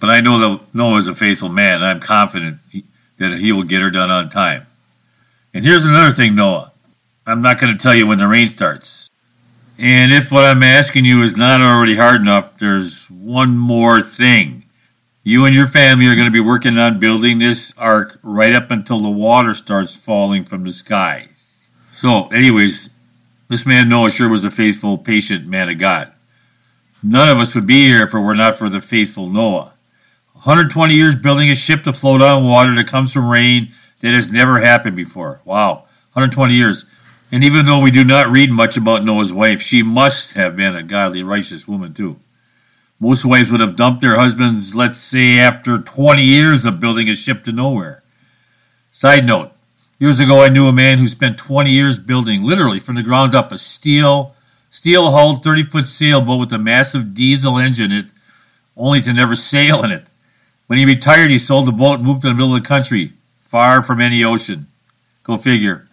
But 0.00 0.10
I 0.10 0.20
know 0.20 0.38
that 0.38 0.74
Noah 0.74 0.98
is 0.98 1.08
a 1.08 1.14
faithful 1.14 1.48
man. 1.48 1.82
I'm 1.82 2.00
confident 2.00 2.58
that 3.18 3.38
he 3.38 3.52
will 3.52 3.62
get 3.62 3.82
her 3.82 3.90
done 3.90 4.10
on 4.10 4.30
time. 4.30 4.66
And 5.52 5.64
here's 5.64 5.84
another 5.84 6.12
thing, 6.12 6.34
Noah. 6.34 6.72
I'm 7.26 7.42
not 7.42 7.58
going 7.58 7.72
to 7.76 7.82
tell 7.82 7.96
you 7.96 8.06
when 8.06 8.18
the 8.18 8.28
rain 8.28 8.48
starts. 8.48 9.08
And 9.78 10.12
if 10.12 10.32
what 10.32 10.44
I'm 10.44 10.62
asking 10.62 11.04
you 11.04 11.22
is 11.22 11.36
not 11.36 11.60
already 11.60 11.96
hard 11.96 12.20
enough, 12.20 12.56
there's 12.58 13.08
one 13.10 13.58
more 13.58 14.00
thing. 14.00 14.55
You 15.28 15.44
and 15.44 15.56
your 15.56 15.66
family 15.66 16.06
are 16.06 16.14
going 16.14 16.26
to 16.26 16.30
be 16.30 16.38
working 16.38 16.78
on 16.78 17.00
building 17.00 17.40
this 17.40 17.76
ark 17.76 18.20
right 18.22 18.52
up 18.52 18.70
until 18.70 19.00
the 19.00 19.10
water 19.10 19.54
starts 19.54 19.92
falling 19.92 20.44
from 20.44 20.62
the 20.62 20.70
skies. 20.70 21.68
So, 21.92 22.28
anyways, 22.28 22.90
this 23.48 23.66
man 23.66 23.88
Noah 23.88 24.10
sure 24.10 24.28
was 24.28 24.44
a 24.44 24.52
faithful, 24.52 24.96
patient 24.98 25.48
man 25.48 25.68
of 25.68 25.78
God. 25.78 26.12
None 27.02 27.28
of 27.28 27.38
us 27.38 27.56
would 27.56 27.66
be 27.66 27.88
here 27.88 28.04
if 28.04 28.14
it 28.14 28.20
were 28.20 28.36
not 28.36 28.54
for 28.54 28.68
the 28.68 28.80
faithful 28.80 29.28
Noah. 29.28 29.72
120 30.34 30.94
years 30.94 31.16
building 31.16 31.50
a 31.50 31.56
ship 31.56 31.82
to 31.82 31.92
float 31.92 32.22
on 32.22 32.44
water 32.44 32.72
that 32.76 32.86
comes 32.86 33.12
from 33.12 33.28
rain 33.28 33.72
that 34.02 34.14
has 34.14 34.30
never 34.30 34.60
happened 34.60 34.94
before. 34.94 35.40
Wow, 35.44 35.86
120 36.12 36.54
years. 36.54 36.88
And 37.32 37.42
even 37.42 37.66
though 37.66 37.80
we 37.80 37.90
do 37.90 38.04
not 38.04 38.30
read 38.30 38.52
much 38.52 38.76
about 38.76 39.04
Noah's 39.04 39.32
wife, 39.32 39.60
she 39.60 39.82
must 39.82 40.34
have 40.34 40.54
been 40.54 40.76
a 40.76 40.84
godly, 40.84 41.24
righteous 41.24 41.66
woman 41.66 41.94
too. 41.94 42.20
Most 42.98 43.24
wives 43.24 43.50
would 43.50 43.60
have 43.60 43.76
dumped 43.76 44.00
their 44.00 44.18
husbands, 44.18 44.74
let's 44.74 44.98
say, 44.98 45.38
after 45.38 45.78
20 45.78 46.22
years 46.22 46.64
of 46.64 46.80
building 46.80 47.08
a 47.08 47.14
ship 47.14 47.44
to 47.44 47.52
nowhere. 47.52 48.02
Side 48.90 49.26
note 49.26 49.52
Years 49.98 50.20
ago, 50.20 50.42
I 50.42 50.50
knew 50.50 50.66
a 50.66 50.74
man 50.74 50.98
who 50.98 51.08
spent 51.08 51.38
20 51.38 51.70
years 51.70 51.98
building, 51.98 52.42
literally 52.42 52.78
from 52.78 52.96
the 52.96 53.02
ground 53.02 53.34
up, 53.34 53.50
a 53.50 53.56
steel 53.56 54.34
steel 54.68 55.10
hulled 55.10 55.42
30 55.42 55.62
foot 55.62 55.86
sailboat 55.86 56.38
with 56.38 56.52
a 56.52 56.58
massive 56.58 57.14
diesel 57.14 57.58
engine 57.58 57.92
in 57.92 57.98
it, 58.00 58.06
only 58.76 59.00
to 59.00 59.14
never 59.14 59.34
sail 59.34 59.82
in 59.82 59.90
it. 59.90 60.06
When 60.66 60.78
he 60.78 60.84
retired, 60.84 61.30
he 61.30 61.38
sold 61.38 61.66
the 61.66 61.72
boat 61.72 61.94
and 61.94 62.04
moved 62.04 62.22
to 62.22 62.28
the 62.28 62.34
middle 62.34 62.54
of 62.54 62.62
the 62.62 62.68
country, 62.68 63.12
far 63.40 63.82
from 63.82 64.02
any 64.02 64.22
ocean. 64.22 64.66
Go 65.22 65.38
figure. 65.38 65.88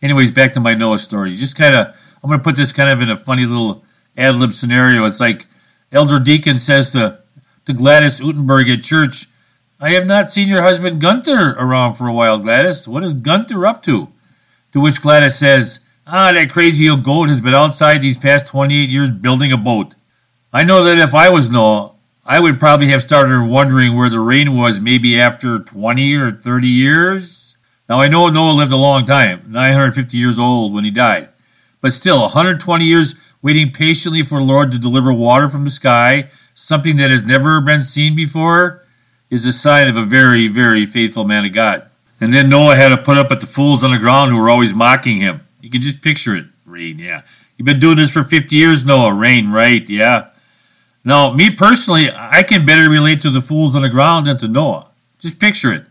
Anyways, 0.00 0.30
back 0.30 0.52
to 0.52 0.60
my 0.60 0.74
Noah 0.74 1.00
story. 1.00 1.34
Just 1.34 1.56
kind 1.56 1.74
of, 1.74 1.88
I'm 2.22 2.28
going 2.30 2.38
to 2.38 2.44
put 2.44 2.54
this 2.54 2.70
kind 2.70 2.88
of 2.88 3.02
in 3.02 3.10
a 3.10 3.16
funny 3.16 3.44
little 3.44 3.82
ad 4.16 4.36
lib 4.36 4.52
scenario. 4.52 5.04
It's 5.04 5.18
like 5.18 5.46
Elder 5.90 6.18
Deacon 6.18 6.58
says 6.58 6.92
to, 6.92 7.18
to 7.64 7.72
Gladys 7.72 8.20
Utenberg 8.20 8.72
at 8.72 8.82
church, 8.82 9.26
I 9.80 9.90
have 9.90 10.06
not 10.06 10.32
seen 10.32 10.48
your 10.48 10.62
husband 10.62 11.00
Gunter 11.00 11.54
around 11.58 11.94
for 11.94 12.06
a 12.08 12.12
while, 12.12 12.38
Gladys. 12.38 12.86
What 12.86 13.04
is 13.04 13.14
Gunter 13.14 13.64
up 13.64 13.82
to? 13.84 14.08
To 14.72 14.80
which 14.80 15.00
Gladys 15.00 15.36
says, 15.36 15.80
Ah, 16.06 16.32
that 16.32 16.50
crazy 16.50 16.88
old 16.88 17.04
goat 17.04 17.28
has 17.28 17.40
been 17.40 17.54
outside 17.54 18.02
these 18.02 18.18
past 18.18 18.46
28 18.46 18.90
years 18.90 19.10
building 19.10 19.52
a 19.52 19.56
boat. 19.56 19.94
I 20.52 20.64
know 20.64 20.82
that 20.84 20.98
if 20.98 21.14
I 21.14 21.28
was 21.30 21.50
Noah, 21.50 21.92
I 22.24 22.40
would 22.40 22.58
probably 22.58 22.88
have 22.88 23.02
started 23.02 23.44
wondering 23.44 23.96
where 23.96 24.10
the 24.10 24.20
rain 24.20 24.54
was 24.54 24.80
maybe 24.80 25.18
after 25.18 25.58
20 25.58 26.14
or 26.14 26.32
30 26.32 26.68
years. 26.68 27.56
Now, 27.88 28.00
I 28.00 28.08
know 28.08 28.28
Noah 28.28 28.52
lived 28.52 28.72
a 28.72 28.76
long 28.76 29.06
time, 29.06 29.44
950 29.48 30.16
years 30.16 30.38
old 30.38 30.74
when 30.74 30.84
he 30.84 30.90
died. 30.90 31.28
But 31.80 31.92
still, 31.92 32.20
120 32.20 32.84
years 32.84 33.27
waiting 33.42 33.70
patiently 33.70 34.22
for 34.22 34.38
the 34.38 34.44
Lord 34.44 34.72
to 34.72 34.78
deliver 34.78 35.12
water 35.12 35.48
from 35.48 35.64
the 35.64 35.70
sky, 35.70 36.28
something 36.54 36.96
that 36.96 37.10
has 37.10 37.24
never 37.24 37.60
been 37.60 37.84
seen 37.84 38.16
before, 38.16 38.84
is 39.30 39.46
a 39.46 39.52
sign 39.52 39.88
of 39.88 39.96
a 39.96 40.04
very, 40.04 40.48
very 40.48 40.86
faithful 40.86 41.24
man 41.24 41.44
of 41.44 41.52
God. 41.52 41.88
And 42.20 42.34
then 42.34 42.48
Noah 42.48 42.76
had 42.76 42.88
to 42.88 42.96
put 42.96 43.18
up 43.18 43.30
with 43.30 43.40
the 43.40 43.46
fools 43.46 43.84
on 43.84 43.92
the 43.92 43.98
ground 43.98 44.30
who 44.30 44.38
were 44.38 44.50
always 44.50 44.74
mocking 44.74 45.18
him. 45.18 45.42
You 45.60 45.70
can 45.70 45.80
just 45.80 46.02
picture 46.02 46.34
it. 46.34 46.46
Rain, 46.64 46.98
yeah. 46.98 47.22
You've 47.56 47.66
been 47.66 47.80
doing 47.80 47.96
this 47.96 48.10
for 48.10 48.24
50 48.24 48.54
years, 48.54 48.84
Noah. 48.84 49.12
Rain, 49.12 49.50
right, 49.50 49.88
yeah. 49.88 50.28
Now, 51.04 51.32
me 51.32 51.50
personally, 51.50 52.10
I 52.12 52.42
can 52.42 52.66
better 52.66 52.90
relate 52.90 53.22
to 53.22 53.30
the 53.30 53.40
fools 53.40 53.76
on 53.76 53.82
the 53.82 53.88
ground 53.88 54.26
than 54.26 54.38
to 54.38 54.48
Noah. 54.48 54.88
Just 55.18 55.40
picture 55.40 55.72
it. 55.72 55.84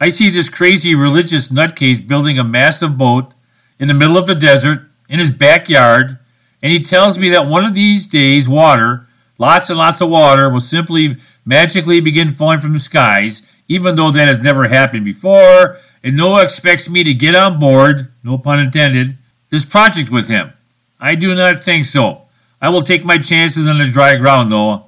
I 0.00 0.08
see 0.10 0.30
this 0.30 0.48
crazy 0.48 0.94
religious 0.94 1.48
nutcase 1.48 2.06
building 2.06 2.38
a 2.38 2.44
massive 2.44 2.96
boat 2.96 3.34
in 3.78 3.88
the 3.88 3.94
middle 3.94 4.16
of 4.16 4.26
the 4.26 4.34
desert 4.34 4.88
in 5.08 5.18
his 5.18 5.30
backyard, 5.30 6.17
and 6.62 6.72
he 6.72 6.82
tells 6.82 7.18
me 7.18 7.28
that 7.30 7.46
one 7.46 7.64
of 7.64 7.74
these 7.74 8.06
days, 8.06 8.48
water, 8.48 9.06
lots 9.38 9.70
and 9.70 9.78
lots 9.78 10.00
of 10.00 10.10
water, 10.10 10.50
will 10.50 10.60
simply 10.60 11.16
magically 11.44 12.00
begin 12.00 12.34
falling 12.34 12.60
from 12.60 12.72
the 12.72 12.80
skies, 12.80 13.42
even 13.68 13.94
though 13.94 14.10
that 14.10 14.28
has 14.28 14.40
never 14.40 14.68
happened 14.68 15.04
before, 15.04 15.78
and 16.02 16.16
Noah 16.16 16.42
expects 16.42 16.88
me 16.88 17.04
to 17.04 17.14
get 17.14 17.34
on 17.34 17.58
board, 17.60 18.10
no 18.24 18.38
pun 18.38 18.58
intended, 18.58 19.16
this 19.50 19.64
project 19.64 20.10
with 20.10 20.28
him. 20.28 20.52
I 21.00 21.14
do 21.14 21.34
not 21.34 21.62
think 21.62 21.84
so. 21.84 22.22
I 22.60 22.70
will 22.70 22.82
take 22.82 23.04
my 23.04 23.18
chances 23.18 23.68
on 23.68 23.78
the 23.78 23.86
dry 23.86 24.16
ground, 24.16 24.50
Noah. 24.50 24.84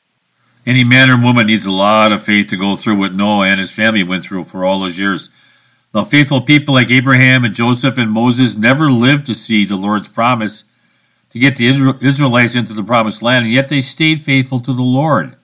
Any 0.67 0.85
man 0.85 1.11
or 1.11 1.17
woman 1.17 1.47
needs 1.47 1.67
a 1.67 1.71
lot 1.71 2.13
of 2.13 2.23
faith 2.23 2.49
to 2.49 2.57
go 2.57 2.77
through 2.77 2.97
what 2.97 3.15
Noah 3.15 3.47
and 3.47 3.61
his 3.61 3.71
family 3.71 4.03
went 4.03 4.25
through 4.25 4.45
for 4.45 4.65
all 4.65 4.81
those 4.81 4.99
years. 4.99 5.31
Now, 5.95 6.05
faithful 6.05 6.41
people 6.41 6.75
like 6.75 6.91
Abraham 6.91 7.45
and 7.45 7.55
Joseph 7.55 7.97
and 7.97 8.11
Moses 8.11 8.57
never 8.57 8.91
lived 8.91 9.27
to 9.27 9.35
see 9.35 9.65
the 9.65 9.77
Lord's 9.77 10.09
promise 10.09 10.65
to 11.31 11.39
get 11.39 11.57
the 11.57 11.69
Israelites 12.01 12.55
into 12.55 12.73
the 12.75 12.83
promised 12.83 13.23
land, 13.23 13.45
and 13.45 13.55
yet 13.55 13.69
they 13.69 13.81
stayed 13.81 14.23
faithful 14.23 14.61
to 14.61 14.73
the 14.73 14.83
Lord. 14.83 15.37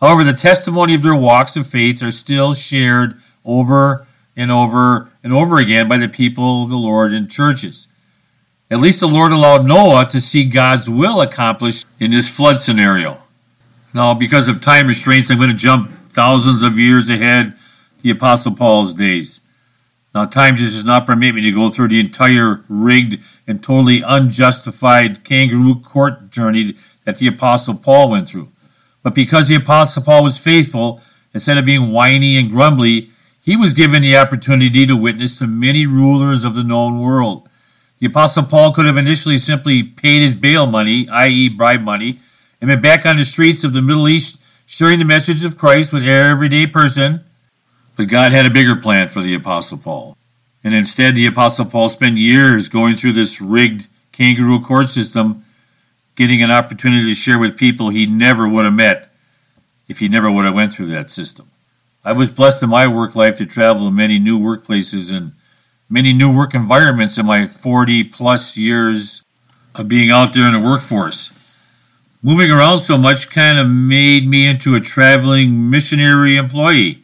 However, 0.00 0.24
the 0.24 0.32
testimony 0.32 0.94
of 0.94 1.02
their 1.02 1.14
walks 1.14 1.56
of 1.56 1.66
faith 1.66 2.02
are 2.02 2.10
still 2.10 2.54
shared 2.54 3.14
over 3.44 4.06
and 4.36 4.50
over 4.50 5.08
and 5.22 5.32
over 5.32 5.58
again 5.58 5.88
by 5.88 5.98
the 5.98 6.08
people 6.08 6.64
of 6.64 6.70
the 6.70 6.76
Lord 6.76 7.12
in 7.12 7.28
churches. 7.28 7.86
At 8.70 8.80
least 8.80 9.00
the 9.00 9.06
Lord 9.06 9.32
allowed 9.32 9.66
Noah 9.66 10.08
to 10.08 10.20
see 10.20 10.44
God's 10.44 10.88
will 10.88 11.20
accomplished 11.20 11.86
in 12.00 12.10
this 12.10 12.26
flood 12.28 12.60
scenario. 12.60 13.18
Now, 13.92 14.14
because 14.14 14.48
of 14.48 14.62
time 14.62 14.86
restraints, 14.86 15.30
I'm 15.30 15.36
going 15.36 15.50
to 15.50 15.54
jump 15.54 15.92
thousands 16.14 16.62
of 16.62 16.78
years 16.78 17.10
ahead 17.10 17.52
the 18.00 18.10
Apostle 18.10 18.54
Paul's 18.54 18.94
days. 18.94 19.41
Now, 20.14 20.26
time 20.26 20.56
just 20.56 20.72
does 20.72 20.84
not 20.84 21.06
permit 21.06 21.34
me 21.34 21.40
to 21.42 21.52
go 21.52 21.70
through 21.70 21.88
the 21.88 22.00
entire 22.00 22.64
rigged 22.68 23.18
and 23.46 23.62
totally 23.62 24.02
unjustified 24.02 25.24
kangaroo 25.24 25.80
court 25.80 26.30
journey 26.30 26.74
that 27.04 27.16
the 27.16 27.28
Apostle 27.28 27.74
Paul 27.74 28.10
went 28.10 28.28
through. 28.28 28.48
But 29.02 29.14
because 29.14 29.48
the 29.48 29.54
Apostle 29.54 30.02
Paul 30.02 30.22
was 30.22 30.36
faithful, 30.36 31.00
instead 31.32 31.56
of 31.56 31.64
being 31.64 31.90
whiny 31.90 32.36
and 32.36 32.50
grumbly, 32.50 33.10
he 33.40 33.56
was 33.56 33.72
given 33.72 34.02
the 34.02 34.16
opportunity 34.16 34.86
to 34.86 34.96
witness 34.96 35.38
to 35.38 35.46
many 35.46 35.86
rulers 35.86 36.44
of 36.44 36.54
the 36.54 36.62
known 36.62 37.00
world. 37.00 37.48
The 37.98 38.06
Apostle 38.06 38.44
Paul 38.44 38.72
could 38.72 38.86
have 38.86 38.96
initially 38.96 39.38
simply 39.38 39.82
paid 39.82 40.22
his 40.22 40.34
bail 40.34 40.66
money, 40.66 41.08
i.e., 41.08 41.48
bribe 41.48 41.82
money, 41.82 42.20
and 42.60 42.68
been 42.68 42.80
back 42.80 43.06
on 43.06 43.16
the 43.16 43.24
streets 43.24 43.64
of 43.64 43.72
the 43.72 43.82
Middle 43.82 44.08
East 44.08 44.44
sharing 44.66 44.98
the 44.98 45.04
message 45.04 45.44
of 45.44 45.58
Christ 45.58 45.92
with 45.92 46.04
everyday 46.04 46.66
person. 46.66 47.24
But 47.96 48.08
God 48.08 48.32
had 48.32 48.46
a 48.46 48.50
bigger 48.50 48.76
plan 48.76 49.08
for 49.08 49.20
the 49.20 49.34
Apostle 49.34 49.78
Paul. 49.78 50.16
And 50.64 50.74
instead, 50.74 51.14
the 51.14 51.26
Apostle 51.26 51.66
Paul 51.66 51.88
spent 51.88 52.16
years 52.16 52.68
going 52.68 52.96
through 52.96 53.12
this 53.12 53.40
rigged 53.40 53.88
kangaroo 54.12 54.60
court 54.60 54.88
system, 54.88 55.44
getting 56.14 56.42
an 56.42 56.50
opportunity 56.50 57.06
to 57.06 57.14
share 57.14 57.38
with 57.38 57.56
people 57.56 57.88
he 57.88 58.06
never 58.06 58.48
would 58.48 58.64
have 58.64 58.74
met 58.74 59.12
if 59.88 59.98
he 59.98 60.08
never 60.08 60.30
would 60.30 60.44
have 60.44 60.54
went 60.54 60.72
through 60.72 60.86
that 60.86 61.10
system. 61.10 61.48
I 62.04 62.12
was 62.12 62.30
blessed 62.30 62.62
in 62.62 62.70
my 62.70 62.86
work 62.86 63.14
life 63.14 63.36
to 63.38 63.46
travel 63.46 63.86
to 63.86 63.90
many 63.90 64.18
new 64.18 64.38
workplaces 64.38 65.14
and 65.14 65.32
many 65.88 66.12
new 66.12 66.34
work 66.34 66.54
environments 66.54 67.18
in 67.18 67.26
my 67.26 67.46
40 67.46 68.04
plus 68.04 68.56
years 68.56 69.24
of 69.74 69.88
being 69.88 70.10
out 70.10 70.34
there 70.34 70.46
in 70.46 70.52
the 70.52 70.60
workforce. 70.60 71.30
Moving 72.22 72.50
around 72.50 72.80
so 72.80 72.96
much 72.96 73.30
kind 73.30 73.58
of 73.58 73.68
made 73.68 74.28
me 74.28 74.48
into 74.48 74.74
a 74.74 74.80
traveling 74.80 75.70
missionary 75.70 76.36
employee 76.36 77.01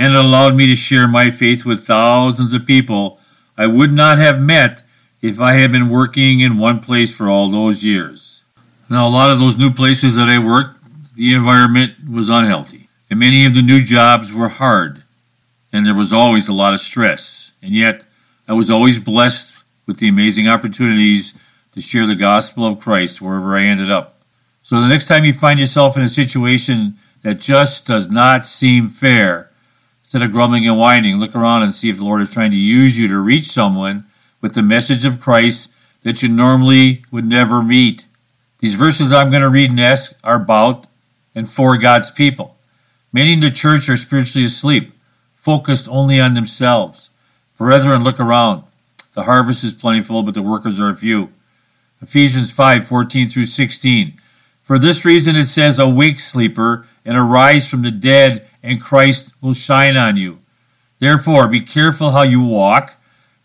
and 0.00 0.14
it 0.14 0.24
allowed 0.24 0.56
me 0.56 0.66
to 0.66 0.74
share 0.74 1.06
my 1.06 1.30
faith 1.30 1.66
with 1.66 1.86
thousands 1.86 2.54
of 2.54 2.64
people 2.64 3.20
I 3.58 3.66
would 3.66 3.92
not 3.92 4.16
have 4.16 4.40
met 4.40 4.82
if 5.20 5.42
I 5.42 5.52
had 5.52 5.72
been 5.72 5.90
working 5.90 6.40
in 6.40 6.56
one 6.56 6.80
place 6.80 7.14
for 7.14 7.28
all 7.28 7.50
those 7.50 7.84
years. 7.84 8.42
Now, 8.88 9.06
a 9.06 9.10
lot 9.10 9.30
of 9.30 9.38
those 9.38 9.58
new 9.58 9.70
places 9.70 10.16
that 10.16 10.30
I 10.30 10.38
worked, 10.38 10.82
the 11.14 11.34
environment 11.34 12.10
was 12.10 12.30
unhealthy, 12.30 12.88
and 13.10 13.20
many 13.20 13.44
of 13.44 13.52
the 13.52 13.60
new 13.60 13.82
jobs 13.82 14.32
were 14.32 14.48
hard, 14.48 15.02
and 15.70 15.84
there 15.84 15.94
was 15.94 16.14
always 16.14 16.48
a 16.48 16.54
lot 16.54 16.72
of 16.72 16.80
stress. 16.80 17.52
And 17.60 17.74
yet, 17.74 18.02
I 18.48 18.54
was 18.54 18.70
always 18.70 18.98
blessed 18.98 19.54
with 19.84 19.98
the 19.98 20.08
amazing 20.08 20.48
opportunities 20.48 21.38
to 21.74 21.82
share 21.82 22.06
the 22.06 22.14
gospel 22.14 22.64
of 22.64 22.80
Christ 22.80 23.20
wherever 23.20 23.54
I 23.54 23.64
ended 23.64 23.90
up. 23.90 24.22
So 24.62 24.80
the 24.80 24.88
next 24.88 25.08
time 25.08 25.26
you 25.26 25.34
find 25.34 25.60
yourself 25.60 25.98
in 25.98 26.02
a 26.02 26.08
situation 26.08 26.96
that 27.20 27.38
just 27.38 27.86
does 27.86 28.10
not 28.10 28.46
seem 28.46 28.88
fair, 28.88 29.49
instead 30.10 30.24
of 30.24 30.32
grumbling 30.32 30.66
and 30.66 30.76
whining, 30.76 31.18
look 31.18 31.36
around 31.36 31.62
and 31.62 31.72
see 31.72 31.88
if 31.88 31.98
the 31.98 32.04
Lord 32.04 32.20
is 32.20 32.32
trying 32.32 32.50
to 32.50 32.56
use 32.56 32.98
you 32.98 33.06
to 33.06 33.20
reach 33.20 33.44
someone 33.44 34.06
with 34.40 34.54
the 34.54 34.60
message 34.62 35.04
of 35.04 35.20
Christ 35.20 35.72
that 36.02 36.20
you 36.20 36.28
normally 36.28 37.04
would 37.12 37.24
never 37.24 37.62
meet. 37.62 38.06
These 38.58 38.74
verses 38.74 39.12
I'm 39.12 39.30
going 39.30 39.42
to 39.42 39.48
read 39.48 39.78
ask 39.78 40.18
are 40.24 40.34
about 40.34 40.88
and 41.32 41.48
for 41.48 41.76
God's 41.76 42.10
people. 42.10 42.58
Many 43.12 43.34
in 43.34 43.38
the 43.38 43.52
church 43.52 43.88
are 43.88 43.96
spiritually 43.96 44.46
asleep, 44.46 44.90
focused 45.32 45.88
only 45.88 46.18
on 46.18 46.34
themselves. 46.34 47.10
Brethren, 47.56 48.02
look 48.02 48.18
around. 48.18 48.64
The 49.14 49.22
harvest 49.22 49.62
is 49.62 49.74
plentiful, 49.74 50.24
but 50.24 50.34
the 50.34 50.42
workers 50.42 50.80
are 50.80 50.92
few. 50.92 51.28
Ephesians 52.02 52.50
5 52.50 52.84
14 52.84 53.28
through 53.28 53.44
16. 53.44 54.20
For 54.60 54.76
this 54.76 55.04
reason 55.04 55.36
it 55.36 55.44
says, 55.44 55.78
Awake, 55.78 56.18
sleeper, 56.18 56.88
and 57.04 57.16
arise 57.16 57.68
from 57.68 57.82
the 57.82 57.90
dead, 57.90 58.46
and 58.62 58.82
Christ 58.82 59.32
will 59.40 59.54
shine 59.54 59.96
on 59.96 60.16
you. 60.16 60.40
Therefore, 60.98 61.48
be 61.48 61.60
careful 61.60 62.10
how 62.10 62.22
you 62.22 62.42
walk, 62.42 62.96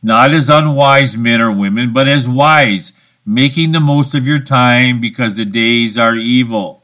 not 0.04 0.34
as 0.34 0.50
unwise 0.50 1.18
men 1.18 1.42
or 1.42 1.52
women, 1.52 1.94
but 1.94 2.08
as 2.08 2.28
wise, 2.28 2.94
making 3.26 3.72
the 3.72 3.80
most 3.80 4.14
of 4.14 4.28
your 4.28 4.40
time 4.40 5.00
because 5.00 5.34
the 5.34 5.46
days 5.46 5.98
are 5.98 6.16
evil. 6.16 6.84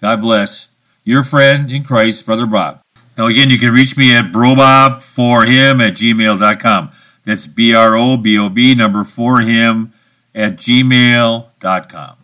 God 0.00 0.20
bless. 0.20 0.68
Your 1.04 1.24
friend 1.24 1.70
in 1.70 1.82
Christ, 1.82 2.24
Brother 2.24 2.46
Bob. 2.46 2.80
Now, 3.18 3.26
again, 3.26 3.50
you 3.50 3.58
can 3.58 3.72
reach 3.72 3.96
me 3.96 4.14
at 4.14 4.32
brobobforhim 4.32 5.86
at 5.86 5.94
gmail.com. 5.94 6.92
That's 7.24 7.46
B 7.46 7.74
R 7.74 7.96
O 7.96 8.16
B 8.16 8.38
O 8.38 8.48
B, 8.48 8.74
number 8.74 9.04
for 9.04 9.40
him 9.40 9.92
at 10.34 10.56
gmail.com. 10.56 12.19